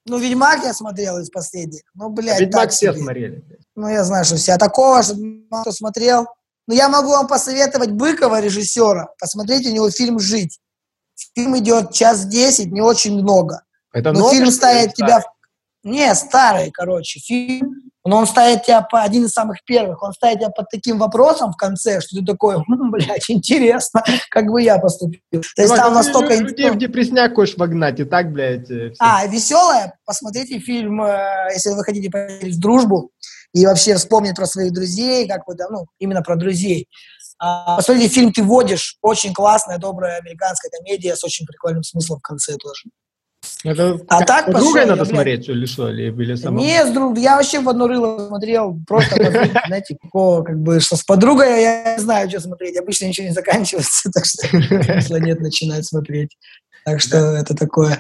Ну, 0.07 0.19
Ведьмак 0.19 0.64
я 0.64 0.75
смотрел 0.75 1.19
из 1.19 1.31
последних. 1.31 1.83
Ну, 1.95 2.11
блядь, 2.11 2.40
Ведьмак 2.40 2.62
так 2.64 2.71
все 2.73 2.93
себе. 2.93 3.03
смотрели. 3.03 3.45
Ну, 3.75 3.88
я 3.88 4.05
знаю, 4.05 4.25
что 4.25 4.37
все. 4.37 4.53
А 4.53 4.59
такого, 4.59 5.03
мало 5.51 5.62
кто 5.62 5.73
смотрел. 5.73 6.27
Ну, 6.67 6.75
я 6.75 6.88
могу 6.88 7.09
вам 7.11 7.27
посоветовать 7.27 7.90
Быкова, 7.90 8.40
режиссера. 8.40 9.09
Посмотрите 9.19 9.71
у 9.71 9.73
него 9.73 9.90
фильм 9.90 10.19
«Жить». 10.19 10.61
Фильм 11.35 11.57
идет 11.59 11.93
час 11.93 12.27
десять, 12.27 12.73
не 12.73 12.81
очень 12.81 13.14
много. 13.21 13.62
Это 13.93 14.12
Но 14.12 14.31
фильм 14.31 14.47
что 14.47 14.55
ставит 14.57 14.95
тебя... 14.95 15.21
в- 15.21 15.25
Не, 15.85 16.14
старый, 16.14 16.70
короче, 16.70 17.20
фильм. 17.20 17.83
Но 18.07 18.18
он 18.18 18.27
ставит 18.27 18.64
тебя 18.64 18.83
по 18.83 19.01
один 19.01 19.25
из 19.25 19.31
самых 19.31 19.64
первых. 19.64 20.03
Он 20.03 20.12
ставит 20.12 20.40
тебя 20.40 20.51
под 20.51 20.68
таким 20.68 20.99
вопросом 20.99 21.53
в 21.53 21.57
конце, 21.57 22.01
что 22.01 22.18
ты 22.18 22.25
такой, 22.25 22.57
«Хм, 22.57 22.90
блядь, 22.90 23.25
интересно, 23.29 24.03
как 24.31 24.47
бы 24.47 24.61
я 24.61 24.79
поступил. 24.79 25.20
То 25.31 25.62
есть 25.62 25.73
Чувак, 25.73 25.79
там 25.79 25.92
ну, 25.92 25.99
настолько... 25.99 26.35
Людей 26.35 26.70
в 26.70 26.79
депресняк 26.79 27.35
хочешь 27.35 27.57
вогнать, 27.57 28.01
и 28.01 28.05
так, 28.05 28.31
блядь. 28.31 28.70
э. 28.70 28.92
А, 28.99 29.27
веселая, 29.27 29.99
посмотрите 30.05 30.59
фильм, 30.59 31.03
э, 31.03 31.49
если 31.55 31.70
вы 31.70 31.83
хотите 31.83 32.11
поверить 32.11 32.57
в 32.57 32.61
дружбу 32.61 33.11
и 33.55 33.64
вообще 33.64 33.94
вспомнить 33.97 34.37
про 34.37 34.47
своих 34.47 34.73
друзей, 34.73 35.27
как 35.27 35.47
вы 35.47 35.55
ну, 35.70 35.87
именно 35.99 36.20
про 36.20 36.37
друзей. 36.37 36.88
А, 37.38 37.77
посмотрите 37.77 38.09
фильм 38.09 38.33
«Ты 38.33 38.42
водишь», 38.42 38.99
очень 39.01 39.33
классная, 39.33 39.79
добрая 39.79 40.18
американская 40.18 40.70
комедия 40.70 41.16
с 41.16 41.25
очень 41.25 41.47
прикольным 41.47 41.83
смыслом 41.83 42.18
в 42.18 42.23
конце 42.23 42.57
тоже. 42.57 42.85
Это 43.64 43.98
А 44.09 44.18
как, 44.18 44.26
так 44.26 44.46
подругой 44.46 44.83
пошел, 44.83 44.96
надо 44.96 45.04
смотреть, 45.04 45.44
что 45.44 45.52
ли, 45.52 45.66
что 45.66 45.88
ли, 45.88 46.09
или 46.09 46.35
самому? 46.35 46.64
Не, 46.64 46.85
с 46.85 46.90
друг, 46.90 47.18
я 47.18 47.37
вообще 47.37 47.61
в 47.61 47.68
одно 47.68 47.87
рыло 47.87 48.26
смотрел, 48.28 48.78
просто, 48.87 49.16
знаете, 49.66 49.96
какого, 50.00 50.42
как 50.42 50.59
бы, 50.59 50.80
что 50.80 50.96
с 50.96 51.02
подругой 51.02 51.62
я 51.62 51.94
не 51.94 52.00
знаю, 52.00 52.28
что 52.28 52.40
смотреть, 52.40 52.76
обычно 52.76 53.07
ничего 53.07 53.26
не 53.26 53.33
заканчивается, 53.33 54.11
так 54.14 54.24
что 54.24 54.46
смысла 54.85 55.16
нет 55.16 55.40
начинать 55.40 55.87
смотреть. 55.87 56.37
Так 56.85 57.00
что 57.00 57.16
это 57.16 57.54
такое. 57.54 57.98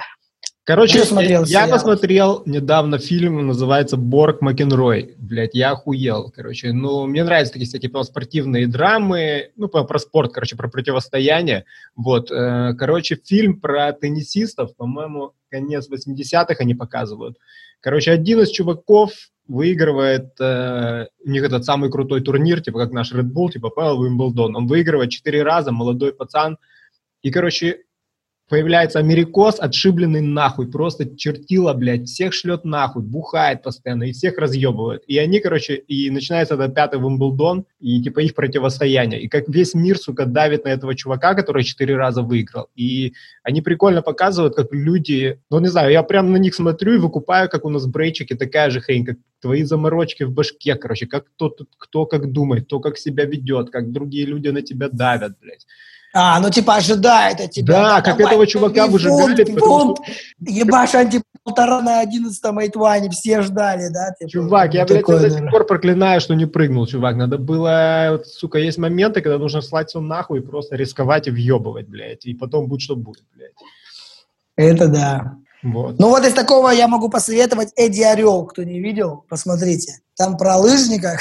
Короче, 0.66 1.04
смотрел 1.04 1.42
я 1.42 1.46
сериал? 1.46 1.70
посмотрел 1.70 2.42
недавно 2.46 2.98
фильм, 2.98 3.46
называется 3.46 3.98
«Борг 3.98 4.40
Макенрой». 4.40 5.14
Блядь, 5.18 5.54
я 5.54 5.72
охуел, 5.72 6.32
короче. 6.34 6.72
Ну, 6.72 7.06
мне 7.06 7.22
нравятся 7.22 7.52
такие 7.52 7.68
всякие 7.68 7.90
прям 7.90 8.02
спортивные 8.02 8.66
драмы, 8.66 9.50
ну, 9.56 9.68
про, 9.68 9.84
про 9.84 9.98
спорт, 9.98 10.32
короче, 10.32 10.56
про 10.56 10.68
противостояние. 10.70 11.66
Вот, 11.94 12.30
э, 12.30 12.72
короче, 12.78 13.20
фильм 13.22 13.60
про 13.60 13.92
теннисистов, 13.92 14.74
по-моему, 14.74 15.34
конец 15.50 15.86
80-х 15.90 16.54
они 16.58 16.74
показывают. 16.74 17.36
Короче, 17.80 18.12
один 18.12 18.40
из 18.40 18.48
чуваков 18.50 19.12
выигрывает, 19.46 20.40
э, 20.40 21.08
у 21.22 21.28
них 21.28 21.44
этот 21.44 21.66
самый 21.66 21.90
крутой 21.90 22.22
турнир, 22.22 22.62
типа 22.62 22.78
как 22.78 22.92
наш 22.92 23.12
Red 23.12 23.30
Bull, 23.30 23.50
типа 23.50 23.68
Павел 23.68 24.00
Уимблдон. 24.00 24.56
Он 24.56 24.66
выигрывает 24.66 25.10
четыре 25.10 25.42
раза, 25.42 25.72
молодой 25.72 26.14
пацан. 26.14 26.56
И, 27.20 27.30
короче, 27.30 27.80
появляется 28.48 28.98
америкос, 28.98 29.56
отшибленный 29.58 30.20
нахуй, 30.20 30.70
просто 30.70 31.16
чертила, 31.16 31.72
блядь, 31.72 32.06
всех 32.06 32.34
шлет 32.34 32.64
нахуй, 32.64 33.02
бухает 33.02 33.62
постоянно 33.62 34.04
и 34.04 34.12
всех 34.12 34.38
разъебывает. 34.38 35.02
И 35.06 35.18
они, 35.18 35.40
короче, 35.40 35.76
и 35.76 36.10
начинается 36.10 36.54
этот 36.54 36.74
пятый 36.74 37.00
Вимблдон, 37.00 37.64
и 37.80 38.02
типа 38.02 38.20
их 38.20 38.34
противостояние. 38.34 39.22
И 39.22 39.28
как 39.28 39.48
весь 39.48 39.74
мир, 39.74 39.96
сука, 39.96 40.26
давит 40.26 40.64
на 40.64 40.68
этого 40.68 40.94
чувака, 40.94 41.34
который 41.34 41.64
четыре 41.64 41.96
раза 41.96 42.22
выиграл. 42.22 42.68
И 42.74 43.14
они 43.42 43.62
прикольно 43.62 44.02
показывают, 44.02 44.54
как 44.54 44.68
люди, 44.72 45.40
ну 45.50 45.58
не 45.60 45.68
знаю, 45.68 45.90
я 45.92 46.02
прям 46.02 46.32
на 46.32 46.36
них 46.36 46.54
смотрю 46.54 46.94
и 46.94 46.98
выкупаю, 46.98 47.48
как 47.48 47.64
у 47.64 47.70
нас 47.70 47.86
брейчики, 47.86 48.34
такая 48.34 48.70
же 48.70 48.80
хрень, 48.80 49.06
как 49.06 49.16
твои 49.40 49.62
заморочки 49.62 50.24
в 50.24 50.32
башке, 50.32 50.74
короче, 50.74 51.06
как 51.06 51.26
кто, 51.26 51.54
кто 51.78 52.06
как 52.06 52.32
думает, 52.32 52.66
кто 52.66 52.80
как 52.80 52.98
себя 52.98 53.24
ведет, 53.24 53.70
как 53.70 53.92
другие 53.92 54.26
люди 54.26 54.48
на 54.48 54.62
тебя 54.62 54.88
давят, 54.90 55.38
блядь. 55.40 55.66
А, 56.16 56.38
ну 56.38 56.48
типа 56.48 56.76
ожидает 56.76 57.40
от 57.40 57.50
тебя. 57.50 57.74
Да, 57.74 58.02
как 58.02 58.16
давай, 58.16 58.34
этого 58.34 58.46
чувака 58.46 58.82
бунт, 58.82 58.92
выжигали, 58.92 59.58
бунт. 59.58 59.98
Ебашь 60.40 60.94
антипод 60.94 61.26
полтора 61.42 61.82
на 61.82 62.00
одиннадцатом 62.00 62.60
Эйтване, 62.60 63.10
все 63.10 63.42
ждали, 63.42 63.88
да? 63.88 64.12
Типа, 64.18 64.30
чувак, 64.30 64.74
я, 64.74 64.86
блядь, 64.86 65.04
до 65.04 65.30
сих 65.30 65.50
пор 65.50 65.66
проклинаю, 65.66 66.20
что 66.20 66.34
не 66.34 66.46
прыгнул, 66.46 66.86
чувак. 66.86 67.16
Надо 67.16 67.36
было, 67.36 68.08
вот, 68.12 68.28
сука, 68.28 68.58
есть 68.58 68.78
моменты, 68.78 69.22
когда 69.22 69.38
нужно 69.38 69.60
слать 69.60 69.90
все 69.90 70.00
нахуй 70.00 70.38
и 70.38 70.42
просто 70.42 70.76
рисковать 70.76 71.26
и 71.26 71.32
въебывать, 71.32 71.88
блядь. 71.88 72.24
И 72.26 72.34
потом 72.34 72.68
будет, 72.68 72.82
что 72.82 72.94
будет, 72.94 73.24
блядь. 73.34 73.52
Это 74.56 74.86
да. 74.86 75.36
Вот. 75.64 75.98
Ну 75.98 76.10
вот 76.10 76.24
из 76.26 76.34
такого 76.34 76.68
я 76.70 76.88
могу 76.88 77.08
посоветовать 77.08 77.72
Эдди 77.76 78.02
Орел, 78.02 78.44
кто 78.44 78.62
не 78.62 78.80
видел, 78.80 79.24
посмотрите. 79.28 79.94
Там 80.16 80.36
про 80.36 80.58
лыжника, 80.58 81.18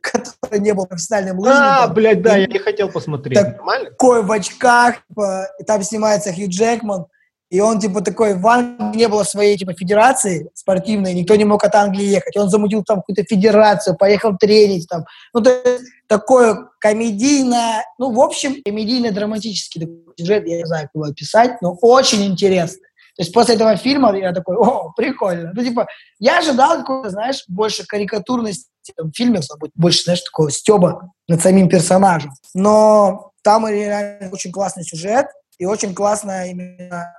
не 0.52 0.72
был 0.74 0.86
профессиональным 0.86 1.38
лыжником. 1.38 1.66
А, 1.66 1.88
блядь, 1.88 2.22
да, 2.22 2.36
я 2.36 2.46
не 2.46 2.58
хотел 2.58 2.90
посмотреть. 2.90 3.38
Такой 3.38 4.22
в 4.22 4.30
очках, 4.30 5.06
типа, 5.08 5.48
там 5.66 5.82
снимается 5.82 6.32
Хью 6.32 6.48
Джекман, 6.48 7.06
и 7.48 7.60
он, 7.60 7.78
типа, 7.78 8.00
такой, 8.00 8.34
в 8.34 8.46
Англии 8.46 8.98
не 8.98 9.08
было 9.08 9.22
своей, 9.22 9.56
типа, 9.56 9.72
федерации 9.72 10.50
спортивной, 10.52 11.14
никто 11.14 11.36
не 11.36 11.44
мог 11.44 11.62
от 11.62 11.74
Англии 11.76 12.04
ехать. 12.04 12.36
Он 12.36 12.50
замутил 12.50 12.82
там 12.82 12.98
какую-то 12.98 13.22
федерацию, 13.22 13.96
поехал 13.96 14.36
тренить 14.36 14.88
там. 14.88 15.04
Ну, 15.32 15.40
то 15.40 15.50
есть, 15.50 15.84
такое 16.08 16.68
комедийно, 16.80 17.84
ну, 17.98 18.12
в 18.12 18.20
общем, 18.20 18.56
комедийно-драматический 18.64 19.88
сюжет, 20.18 20.46
я 20.46 20.58
не 20.58 20.66
знаю, 20.66 20.84
как 20.86 20.94
его 20.94 21.04
описать, 21.04 21.62
но 21.62 21.76
очень 21.80 22.24
интересно. 22.24 22.80
То 23.16 23.22
есть 23.22 23.32
после 23.32 23.54
этого 23.54 23.76
фильма 23.76 24.14
я 24.16 24.32
такой, 24.32 24.56
о, 24.56 24.92
прикольно. 24.94 25.52
Ну, 25.54 25.62
типа, 25.62 25.86
я 26.18 26.38
ожидал 26.38 26.78
какой-то, 26.78 27.10
знаешь, 27.10 27.44
больше 27.48 27.86
карикатурности 27.86 28.68
в 28.96 29.12
фильме, 29.12 29.40
больше, 29.74 30.04
знаешь, 30.04 30.22
такого 30.22 30.50
стеба 30.50 31.12
над 31.28 31.42
самим 31.42 31.68
персонажем. 31.68 32.32
Но 32.54 33.32
там 33.42 33.66
реально 33.66 34.30
очень 34.32 34.52
классный 34.52 34.84
сюжет 34.84 35.26
и 35.58 35.66
очень 35.66 35.94
классное 35.94 36.46
именно 36.46 37.12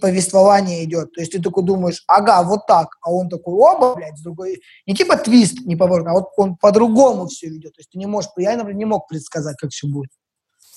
повествование 0.00 0.84
идет. 0.84 1.12
То 1.12 1.20
есть 1.20 1.32
ты 1.32 1.42
такой 1.42 1.62
думаешь, 1.62 2.02
ага, 2.06 2.42
вот 2.42 2.66
так, 2.66 2.96
а 3.02 3.12
он 3.12 3.28
такой, 3.28 3.54
оба, 3.54 3.94
блядь, 3.94 4.16
с 4.16 4.22
другой. 4.22 4.62
Не 4.86 4.94
типа 4.94 5.16
твист, 5.16 5.60
не 5.66 5.76
поворот, 5.76 6.06
а 6.06 6.12
вот 6.12 6.28
он 6.36 6.56
по-другому 6.56 7.26
все 7.26 7.48
ведет. 7.48 7.74
То 7.74 7.80
есть 7.80 7.90
ты 7.90 7.98
не 7.98 8.06
можешь, 8.06 8.30
я, 8.38 8.56
например, 8.56 8.76
не 8.76 8.84
мог 8.86 9.06
предсказать, 9.06 9.56
как 9.58 9.70
все 9.70 9.86
будет. 9.86 10.10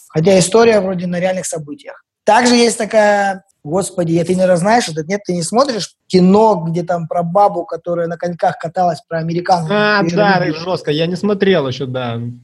Хотя 0.10 0.38
история 0.38 0.82
вроде 0.82 1.08
на 1.08 1.20
реальных 1.20 1.46
событиях. 1.46 2.04
Также 2.26 2.56
есть 2.56 2.78
такая 2.78 3.46
Господи, 3.68 4.14
я 4.14 4.24
ты 4.24 4.34
не 4.34 4.58
знаешь 4.58 4.88
это? 4.88 5.04
Нет, 5.04 5.22
ты 5.26 5.34
не 5.34 5.44
смотришь 5.44 5.96
кино, 6.08 6.66
где 6.68 6.84
там 6.84 7.08
про 7.08 7.22
бабу, 7.22 7.66
которая 7.66 8.08
на 8.08 8.18
коньках 8.18 8.58
каталась, 8.58 9.02
про 9.08 9.20
американцев? 9.20 9.70
А, 9.70 10.04
да, 10.04 10.42
жестко. 10.54 10.90
Я 10.90 11.06
не 11.06 11.18
смотрел 11.18 11.68
еще, 11.68 11.86
да. 11.86 12.14
Там 12.14 12.38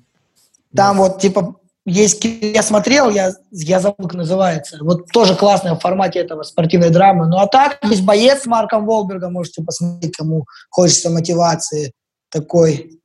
да. 0.73 0.93
вот, 0.93 1.21
типа, 1.21 1.55
есть, 1.85 2.25
я 2.25 2.61
смотрел, 2.61 3.09
я, 3.09 3.31
я 3.51 3.79
забыл, 3.79 4.07
как 4.07 4.15
называется. 4.15 4.77
Вот 4.81 5.07
тоже 5.13 5.35
классная 5.35 5.75
в 5.75 5.79
формате 5.79 6.19
этого 6.19 6.43
спортивной 6.43 6.89
драмы. 6.89 7.27
Ну, 7.27 7.37
а 7.37 7.47
так, 7.47 7.79
есть 7.83 8.03
боец 8.03 8.43
с 8.43 8.45
Марком 8.45 8.85
Волбергом, 8.85 9.31
можете 9.31 9.63
посмотреть, 9.63 10.17
кому 10.17 10.45
хочется 10.69 11.09
мотивации 11.09 11.93
такой 12.29 12.99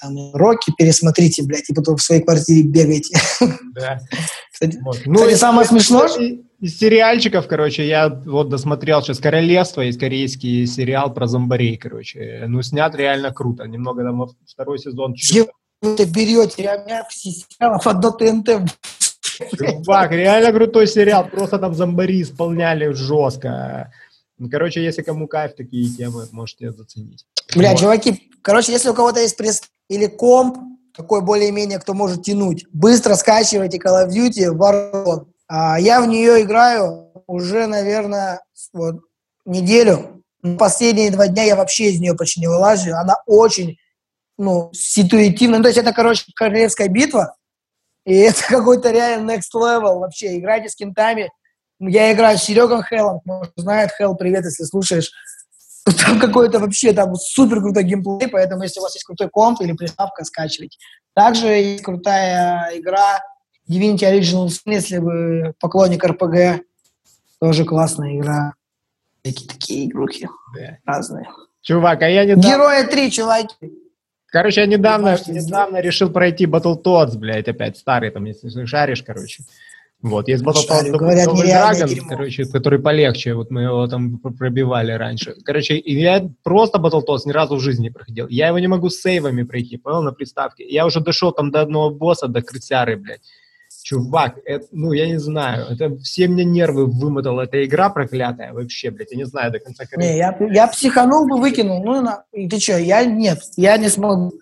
там, 0.00 0.34
роки 0.34 0.72
пересмотрите, 0.78 1.42
блядь, 1.42 1.68
и 1.68 1.74
потом 1.74 1.96
в 1.96 2.02
своей 2.02 2.22
квартире 2.22 2.62
бегайте. 2.62 3.18
Да. 3.74 4.00
Кстати, 4.50 4.78
вот. 4.82 5.02
ну, 5.04 5.16
кстати 5.16 5.34
самое 5.34 5.68
смешное... 5.68 6.45
Из 6.58 6.78
сериальчиков, 6.78 7.46
короче, 7.48 7.86
я 7.86 8.08
вот 8.08 8.48
досмотрел 8.48 9.02
сейчас 9.02 9.18
«Королевство», 9.18 9.82
есть 9.82 10.00
корейский 10.00 10.66
сериал 10.66 11.12
про 11.12 11.26
зомбарей, 11.26 11.76
короче. 11.76 12.44
Ну, 12.48 12.62
снят 12.62 12.94
реально 12.94 13.30
круто. 13.30 13.64
Немного 13.64 14.02
там 14.02 14.26
второй 14.46 14.78
сезон. 14.78 15.14
Чего 15.14 15.48
вы 15.82 15.96
берете? 16.06 16.62
Я 16.62 17.04
все 17.10 17.30
сериалов 17.30 17.86
одно 17.86 18.10
ТНТ. 18.10 18.70
Чувак, 19.58 20.12
реально 20.12 20.52
крутой 20.52 20.86
сериал. 20.86 21.28
Просто 21.28 21.58
там 21.58 21.74
зомбари 21.74 22.22
исполняли 22.22 22.90
жестко. 22.92 23.92
Ну, 24.38 24.48
короче, 24.48 24.82
если 24.82 25.02
кому 25.02 25.28
кайф 25.28 25.54
такие 25.54 25.90
темы, 25.90 26.26
можете 26.32 26.72
заценить. 26.72 27.26
Бля, 27.54 27.72
вот. 27.72 27.80
чуваки, 27.80 28.30
короче, 28.40 28.72
если 28.72 28.88
у 28.88 28.94
кого-то 28.94 29.20
есть 29.20 29.36
пресс 29.36 29.62
или 29.88 30.06
комп, 30.06 30.58
такой 30.96 31.20
более-менее, 31.20 31.78
кто 31.78 31.92
может 31.92 32.22
тянуть, 32.22 32.66
быстро 32.72 33.14
скачивайте 33.14 33.76
Call 33.76 34.06
of 34.06 34.10
Duty 34.10 34.50
Warzone. 34.54 35.26
А, 35.48 35.78
я 35.78 36.00
в 36.00 36.06
нее 36.06 36.42
играю 36.42 37.12
уже, 37.26 37.66
наверное, 37.66 38.42
вот, 38.72 38.96
неделю. 39.44 40.22
Последние 40.58 41.10
два 41.10 41.28
дня 41.28 41.44
я 41.44 41.56
вообще 41.56 41.90
из 41.90 42.00
нее 42.00 42.14
почти 42.14 42.40
не 42.40 42.46
вылазю. 42.46 42.96
Она 42.96 43.16
очень, 43.26 43.78
ну, 44.38 44.70
ситуативная. 44.72 45.58
Ну, 45.58 45.62
то 45.62 45.68
есть 45.68 45.78
это, 45.78 45.92
короче, 45.92 46.24
королевская 46.34 46.88
битва. 46.88 47.36
И 48.04 48.14
это 48.14 48.42
какой-то 48.48 48.90
реально 48.90 49.32
next 49.32 49.54
level 49.54 49.98
вообще. 49.98 50.38
Играйте 50.38 50.68
с 50.68 50.76
кентами. 50.76 51.30
Я 51.78 52.12
играю 52.12 52.38
с 52.38 52.42
Серегом 52.42 52.82
Хеллом. 52.82 53.20
Может, 53.24 53.52
знает 53.56 53.90
Хелл, 53.96 54.16
привет, 54.16 54.44
если 54.44 54.64
слушаешь. 54.64 55.10
Там 56.04 56.18
какой-то 56.18 56.58
вообще 56.58 56.92
там 56.92 57.14
супер 57.14 57.60
крутой 57.60 57.84
геймплей, 57.84 58.28
поэтому 58.28 58.64
если 58.64 58.80
у 58.80 58.82
вас 58.82 58.96
есть 58.96 59.04
крутой 59.04 59.28
комп 59.28 59.60
или 59.60 59.72
приставка, 59.72 60.24
скачивайте. 60.24 60.78
Также 61.14 61.46
есть 61.46 61.84
крутая 61.84 62.72
игра 62.74 63.20
Divinity 63.68 64.04
Original 64.04 64.46
Sin, 64.46 64.72
если 64.72 64.98
вы 64.98 65.54
поклонник 65.60 66.04
RPG, 66.04 66.62
тоже 67.40 67.64
классная 67.64 68.16
игра. 68.16 68.54
Такие 69.22 69.48
такие 69.48 69.86
игрухи 69.86 70.28
да. 70.54 70.78
разные. 70.84 71.28
Чувак, 71.62 72.02
а 72.02 72.08
я 72.08 72.24
недавно... 72.24 72.46
Герои 72.46 72.86
3, 72.86 73.10
чуваки. 73.10 73.72
Короче, 74.26 74.60
я 74.60 74.66
недавно, 74.66 75.16
недавно 75.26 75.80
решил 75.80 76.10
пройти 76.10 76.46
Battletoads, 76.46 77.16
блядь, 77.16 77.48
опять 77.48 77.76
старый, 77.76 78.10
там, 78.10 78.24
если 78.24 78.66
шаришь, 78.66 79.02
короче. 79.02 79.42
Вот, 80.02 80.28
есть 80.28 80.44
Battletoads 80.44 80.92
Double 80.92 81.26
Dragon, 81.26 82.00
короче, 82.08 82.44
который 82.44 82.78
полегче, 82.78 83.34
вот 83.34 83.50
мы 83.50 83.62
его 83.62 83.86
там 83.88 84.18
пробивали 84.18 84.92
раньше. 84.92 85.34
Короче, 85.44 85.82
я 85.84 86.28
просто 86.44 86.78
Battletoads 86.78 87.22
ни 87.24 87.32
разу 87.32 87.56
в 87.56 87.60
жизни 87.60 87.84
не 87.84 87.90
проходил. 87.90 88.28
Я 88.28 88.48
его 88.48 88.58
не 88.58 88.68
могу 88.68 88.90
с 88.90 89.00
сейвами 89.00 89.42
пройти, 89.42 89.76
понял, 89.78 90.02
на 90.02 90.12
приставке. 90.12 90.64
Я 90.68 90.86
уже 90.86 91.00
дошел 91.00 91.32
там 91.32 91.50
до 91.50 91.62
одного 91.62 91.90
босса, 91.90 92.28
до 92.28 92.42
крысяры, 92.42 92.96
блядь. 92.96 93.22
Чувак, 93.86 94.40
это, 94.44 94.66
ну, 94.72 94.90
я 94.90 95.06
не 95.06 95.20
знаю, 95.20 95.66
это 95.70 95.96
все 95.98 96.26
мне 96.26 96.44
нервы 96.44 96.86
вымотала 96.86 97.42
эта 97.42 97.64
игра 97.64 97.88
проклятая 97.88 98.52
вообще, 98.52 98.90
блядь, 98.90 99.12
я 99.12 99.16
не 99.16 99.26
знаю 99.26 99.52
до 99.52 99.60
конца. 99.60 99.84
Не, 99.96 100.18
я, 100.18 100.36
я 100.50 100.66
психанул 100.66 101.28
бы, 101.28 101.38
выкинул, 101.38 101.84
ну, 101.84 102.02
на, 102.02 102.24
ты 102.32 102.58
что, 102.58 102.78
я 102.78 103.04
нет, 103.04 103.38
я 103.56 103.76
не 103.76 103.88
смогу. 103.88 104.32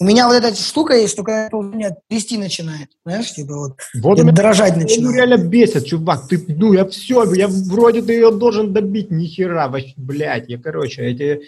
У 0.00 0.04
меня 0.04 0.26
вот 0.26 0.34
эта 0.34 0.52
штука 0.56 0.96
есть, 0.96 1.14
только 1.14 1.48
у 1.52 1.62
меня 1.62 1.94
трясти 2.08 2.38
начинает, 2.38 2.88
знаешь, 3.04 3.32
типа 3.32 3.54
вот, 3.54 3.78
вот 4.02 4.18
меня 4.18 4.32
дрожать 4.32 4.74
начинает. 4.74 5.00
Ну, 5.00 5.12
реально 5.12 5.36
бесит, 5.36 5.86
чувак, 5.86 6.26
ты, 6.26 6.44
ну, 6.48 6.72
я 6.72 6.86
все, 6.86 7.22
я 7.34 7.46
вроде 7.46 8.02
ты 8.02 8.14
ее 8.14 8.32
должен 8.32 8.72
добить, 8.72 9.12
нихера, 9.12 9.72
блядь, 9.96 10.48
я, 10.48 10.58
короче, 10.58 11.02
эти 11.02 11.42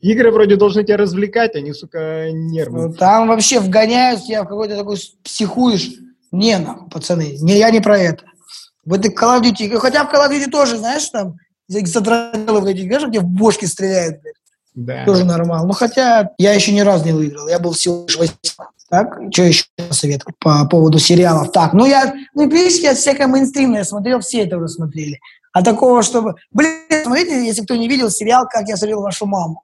игры 0.00 0.32
вроде 0.32 0.56
должны 0.56 0.82
тебя 0.82 0.96
развлекать, 0.96 1.54
они, 1.54 1.72
сука, 1.72 2.32
нервы. 2.32 2.88
Ну, 2.88 2.94
там 2.94 3.28
вообще 3.28 3.60
вгоняют 3.60 4.24
тебя 4.24 4.42
в 4.42 4.48
какой-то 4.48 4.76
такой 4.76 4.96
психуешь, 5.22 6.00
не, 6.38 6.58
нахуй, 6.58 6.88
пацаны, 6.90 7.36
не, 7.40 7.58
я 7.58 7.70
не 7.70 7.80
про 7.80 7.98
это. 7.98 8.24
В 8.84 8.92
этой 8.92 9.10
Call 9.10 9.40
of 9.40 9.42
Duty, 9.42 9.76
хотя 9.78 10.04
в 10.04 10.12
Call 10.12 10.28
of 10.28 10.30
Duty 10.30 10.50
тоже, 10.50 10.76
знаешь, 10.76 11.08
там, 11.08 11.36
задралы 11.68 12.60
в 12.60 12.66
этих, 12.66 12.84
знаешь, 12.84 13.06
где 13.08 13.20
в 13.20 13.24
бошки 13.24 13.64
стреляют, 13.64 14.20
блядь. 14.22 14.34
Да. 14.74 15.04
Тоже 15.04 15.24
нормально. 15.24 15.66
Ну, 15.66 15.72
хотя 15.72 16.30
я 16.36 16.52
еще 16.52 16.72
ни 16.72 16.80
разу 16.80 17.04
не 17.04 17.12
выиграл. 17.12 17.46
Я 17.48 17.60
был 17.60 17.72
всего 17.72 18.06
лишь 18.06 18.16
8. 18.16 18.34
Так, 18.90 19.18
что 19.32 19.42
еще 19.42 19.64
советовать 19.90 20.36
по 20.38 20.66
поводу 20.66 20.98
сериалов? 20.98 21.52
Так, 21.52 21.72
ну 21.72 21.86
я, 21.86 22.14
ну, 22.34 22.48
видишь, 22.48 22.80
я 22.80 22.94
всякое 22.94 23.28
мейнстримное 23.28 23.84
смотрел, 23.84 24.20
все 24.20 24.42
это 24.42 24.58
уже 24.58 24.68
смотрели. 24.68 25.20
А 25.52 25.62
такого, 25.62 26.02
чтобы... 26.02 26.34
Блин, 26.50 26.80
смотрите, 27.02 27.46
если 27.46 27.62
кто 27.62 27.76
не 27.76 27.88
видел 27.88 28.10
сериал 28.10 28.46
«Как 28.50 28.68
я 28.68 28.76
смотрел 28.76 29.00
вашу 29.00 29.26
маму». 29.26 29.62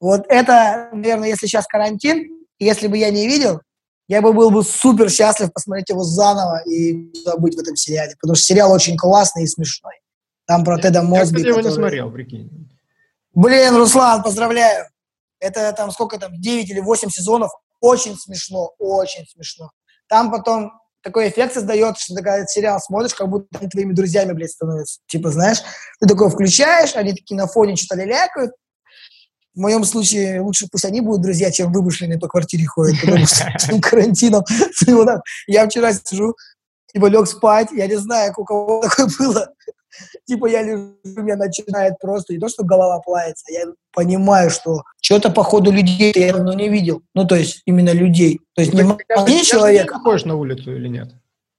Вот 0.00 0.24
это, 0.28 0.88
наверное, 0.92 1.28
если 1.28 1.46
сейчас 1.46 1.66
карантин, 1.66 2.28
если 2.58 2.88
бы 2.88 2.96
я 2.96 3.10
не 3.10 3.26
видел, 3.26 3.60
я 4.08 4.22
бы 4.22 4.32
был 4.32 4.50
бы 4.50 4.64
супер 4.64 5.10
счастлив 5.10 5.52
посмотреть 5.52 5.90
его 5.90 6.02
заново 6.02 6.62
и 6.64 7.12
забыть 7.24 7.54
в 7.56 7.60
этом 7.60 7.76
сериале, 7.76 8.14
потому 8.20 8.34
что 8.36 8.44
сериал 8.44 8.72
очень 8.72 8.96
классный 8.96 9.44
и 9.44 9.46
смешной. 9.46 9.94
Там 10.46 10.64
про 10.64 10.80
Теда 10.80 11.02
Мосби. 11.02 11.16
Я, 11.18 11.24
кстати, 11.24 11.42
который... 11.42 11.58
его 11.58 11.68
не 11.68 11.74
смотрел, 11.74 12.10
прикинь. 12.10 12.70
Блин, 13.34 13.76
Руслан, 13.76 14.22
поздравляю. 14.22 14.86
Это 15.40 15.72
там 15.72 15.90
сколько 15.90 16.18
там, 16.18 16.40
9 16.40 16.70
или 16.70 16.80
8 16.80 17.10
сезонов. 17.10 17.50
Очень 17.80 18.16
смешно, 18.16 18.72
очень 18.78 19.26
смешно. 19.28 19.70
Там 20.08 20.30
потом 20.30 20.72
такой 21.02 21.28
эффект 21.28 21.54
создает, 21.54 21.98
что 21.98 22.14
такая 22.14 22.46
сериал 22.46 22.80
смотришь, 22.80 23.14
как 23.14 23.28
будто 23.28 23.46
они 23.58 23.68
твоими 23.68 23.92
друзьями, 23.92 24.32
блядь, 24.32 24.50
становятся. 24.50 25.00
Типа, 25.06 25.30
знаешь, 25.30 25.58
ты 26.00 26.08
такой 26.08 26.30
включаешь, 26.30 26.96
они 26.96 27.12
такие 27.12 27.36
на 27.36 27.46
фоне 27.46 27.76
что-то 27.76 28.00
лялякают. 28.00 28.52
В 29.58 29.60
моем 29.60 29.82
случае 29.82 30.40
лучше 30.40 30.68
пусть 30.70 30.84
они 30.84 31.00
будут 31.00 31.22
друзья, 31.22 31.50
чем 31.50 31.72
вымышленные 31.72 32.16
по 32.16 32.28
квартире 32.28 32.64
ходят, 32.66 33.00
потому 33.00 33.26
что 33.26 33.44
этим 33.52 33.80
карантином. 33.80 34.44
Я 35.48 35.66
вчера 35.66 35.92
сижу, 35.92 36.36
типа 36.92 37.06
лег 37.06 37.26
спать, 37.26 37.70
я 37.72 37.88
не 37.88 37.96
знаю, 37.96 38.32
у 38.36 38.44
кого 38.44 38.82
такое 38.82 39.08
было 39.18 39.48
типа 40.26 40.46
я 40.46 40.62
лежу, 40.62 40.94
меня 41.04 41.34
начинает 41.34 41.98
просто, 41.98 42.34
не 42.34 42.38
то, 42.38 42.48
что 42.48 42.62
голова 42.62 43.00
плавится, 43.00 43.52
я 43.52 43.64
понимаю, 43.92 44.50
что 44.50 44.84
что-то 45.00 45.28
по 45.30 45.42
ходу 45.42 45.72
людей 45.72 46.12
я 46.14 46.34
давно 46.34 46.52
не 46.54 46.68
видел. 46.68 47.02
Ну, 47.14 47.26
то 47.26 47.34
есть 47.34 47.62
именно 47.66 47.92
людей. 47.92 48.40
То 48.54 48.62
есть 48.62 48.72
ну, 48.72 48.96
не, 49.26 49.34
не 49.34 49.42
человека. 49.42 49.98
Ты 50.04 50.28
на 50.28 50.36
улицу 50.36 50.72
или 50.72 50.86
нет? 50.86 51.08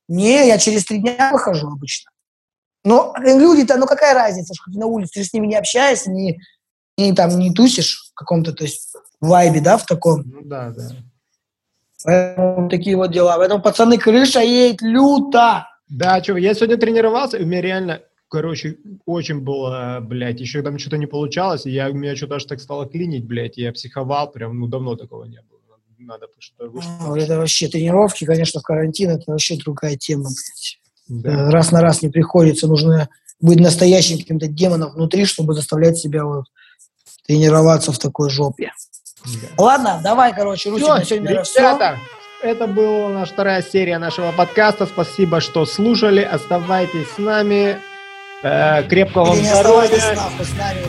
Не, 0.08 0.48
я 0.48 0.58
через 0.58 0.86
три 0.86 1.00
дня 1.00 1.32
выхожу 1.34 1.68
обычно. 1.68 2.10
Ну, 2.86 3.14
люди-то, 3.20 3.76
ну 3.76 3.86
какая 3.86 4.14
разница, 4.14 4.54
что 4.54 4.72
ты 4.72 4.80
на 4.80 4.86
улице, 4.86 5.20
ты 5.20 5.24
с 5.26 5.34
ними 5.34 5.48
не 5.48 5.56
общаешься, 5.56 6.10
не, 6.10 6.40
не 7.00 7.14
там 7.14 7.38
не 7.40 7.54
тусишь 7.54 8.10
в 8.12 8.14
каком-то, 8.14 8.54
то 8.54 8.64
есть 8.64 8.96
вайбе, 9.22 9.62
да, 9.62 9.78
в 9.78 9.86
таком. 9.86 10.24
Ну 10.26 10.42
да, 10.44 10.72
да. 10.72 10.92
Поэтому 12.04 12.70
такие 12.70 12.96
вот 12.96 13.12
дела. 13.12 13.38
Поэтому, 13.38 13.62
пацаны, 13.62 13.98
крыша 13.98 14.40
едет 14.40 14.82
люто. 14.82 15.68
Да, 15.90 16.24
что, 16.24 16.38
я 16.38 16.54
сегодня 16.54 16.78
тренировался, 16.78 17.38
и 17.38 17.44
у 17.44 17.48
меня 17.48 17.62
реально, 17.62 18.02
короче, 18.30 18.78
очень 19.06 19.42
было, 19.42 20.00
блядь, 20.02 20.40
еще 20.40 20.62
там 20.62 20.78
что-то 20.78 20.98
не 20.98 21.08
получалось, 21.08 21.66
и 21.66 21.72
я, 21.72 21.90
у 21.90 21.94
меня 21.94 22.16
что-то 22.16 22.36
аж 22.36 22.46
так 22.46 22.62
стало 22.62 22.86
клинить, 22.86 23.26
блядь, 23.26 23.58
и 23.58 23.64
я 23.64 23.74
психовал, 23.74 24.32
прям, 24.32 24.60
ну, 24.60 24.68
давно 24.68 24.96
такого 24.96 25.26
не 25.26 25.42
было. 25.50 25.60
Надо 25.98 26.28
что-то 26.38 26.72
а, 27.02 27.18
Это 27.18 27.38
вообще 27.38 27.68
тренировки, 27.68 28.24
конечно, 28.24 28.62
в 28.62 28.64
карантин, 28.64 29.10
это 29.10 29.24
вообще 29.28 29.58
другая 29.58 29.98
тема, 29.98 30.26
блядь. 30.26 30.80
Да. 31.10 31.50
Раз 31.50 31.72
на 31.72 31.82
раз 31.82 32.04
не 32.04 32.10
приходится, 32.10 32.68
нужно 32.68 33.10
быть 33.42 33.60
настоящим 33.60 34.20
каким-то 34.20 34.48
демоном 34.48 34.92
внутри, 34.94 35.26
чтобы 35.26 35.56
заставлять 35.56 35.98
себя 35.98 36.24
вот 36.24 36.46
тренироваться 37.30 37.92
в 37.92 38.00
такой 38.00 38.32
жопе. 38.32 38.72
Да. 39.24 39.64
Ладно, 39.64 40.02
давай, 40.04 40.34
короче, 40.34 40.72
Русик, 40.72 40.88
на 40.88 41.06
сегодня 41.06 41.30
ребята, 41.30 41.44
все. 41.44 41.98
Это 42.42 42.66
была 42.66 43.10
наша 43.10 43.34
вторая 43.34 43.62
серия 43.62 44.00
нашего 44.00 44.32
подкаста. 44.32 44.88
Спасибо, 44.88 45.40
что 45.40 45.68
слушали. 45.68 46.22
Оставайтесь 46.22 47.08
с 47.16 47.18
нами. 47.20 47.78
Э, 48.42 48.82
крепкого 48.90 49.26
вам 49.26 49.44
здоровья. 49.44 49.90
С 49.90 50.58
нами. 50.58 50.82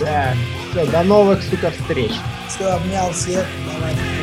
Да. 0.00 0.32
Все, 0.70 0.86
до 0.86 1.02
новых, 1.02 1.42
сука, 1.42 1.70
встреч. 1.70 2.12
Все, 2.48 2.64
обнял 2.68 3.10
всех. 3.12 3.44
Давай. 3.74 4.15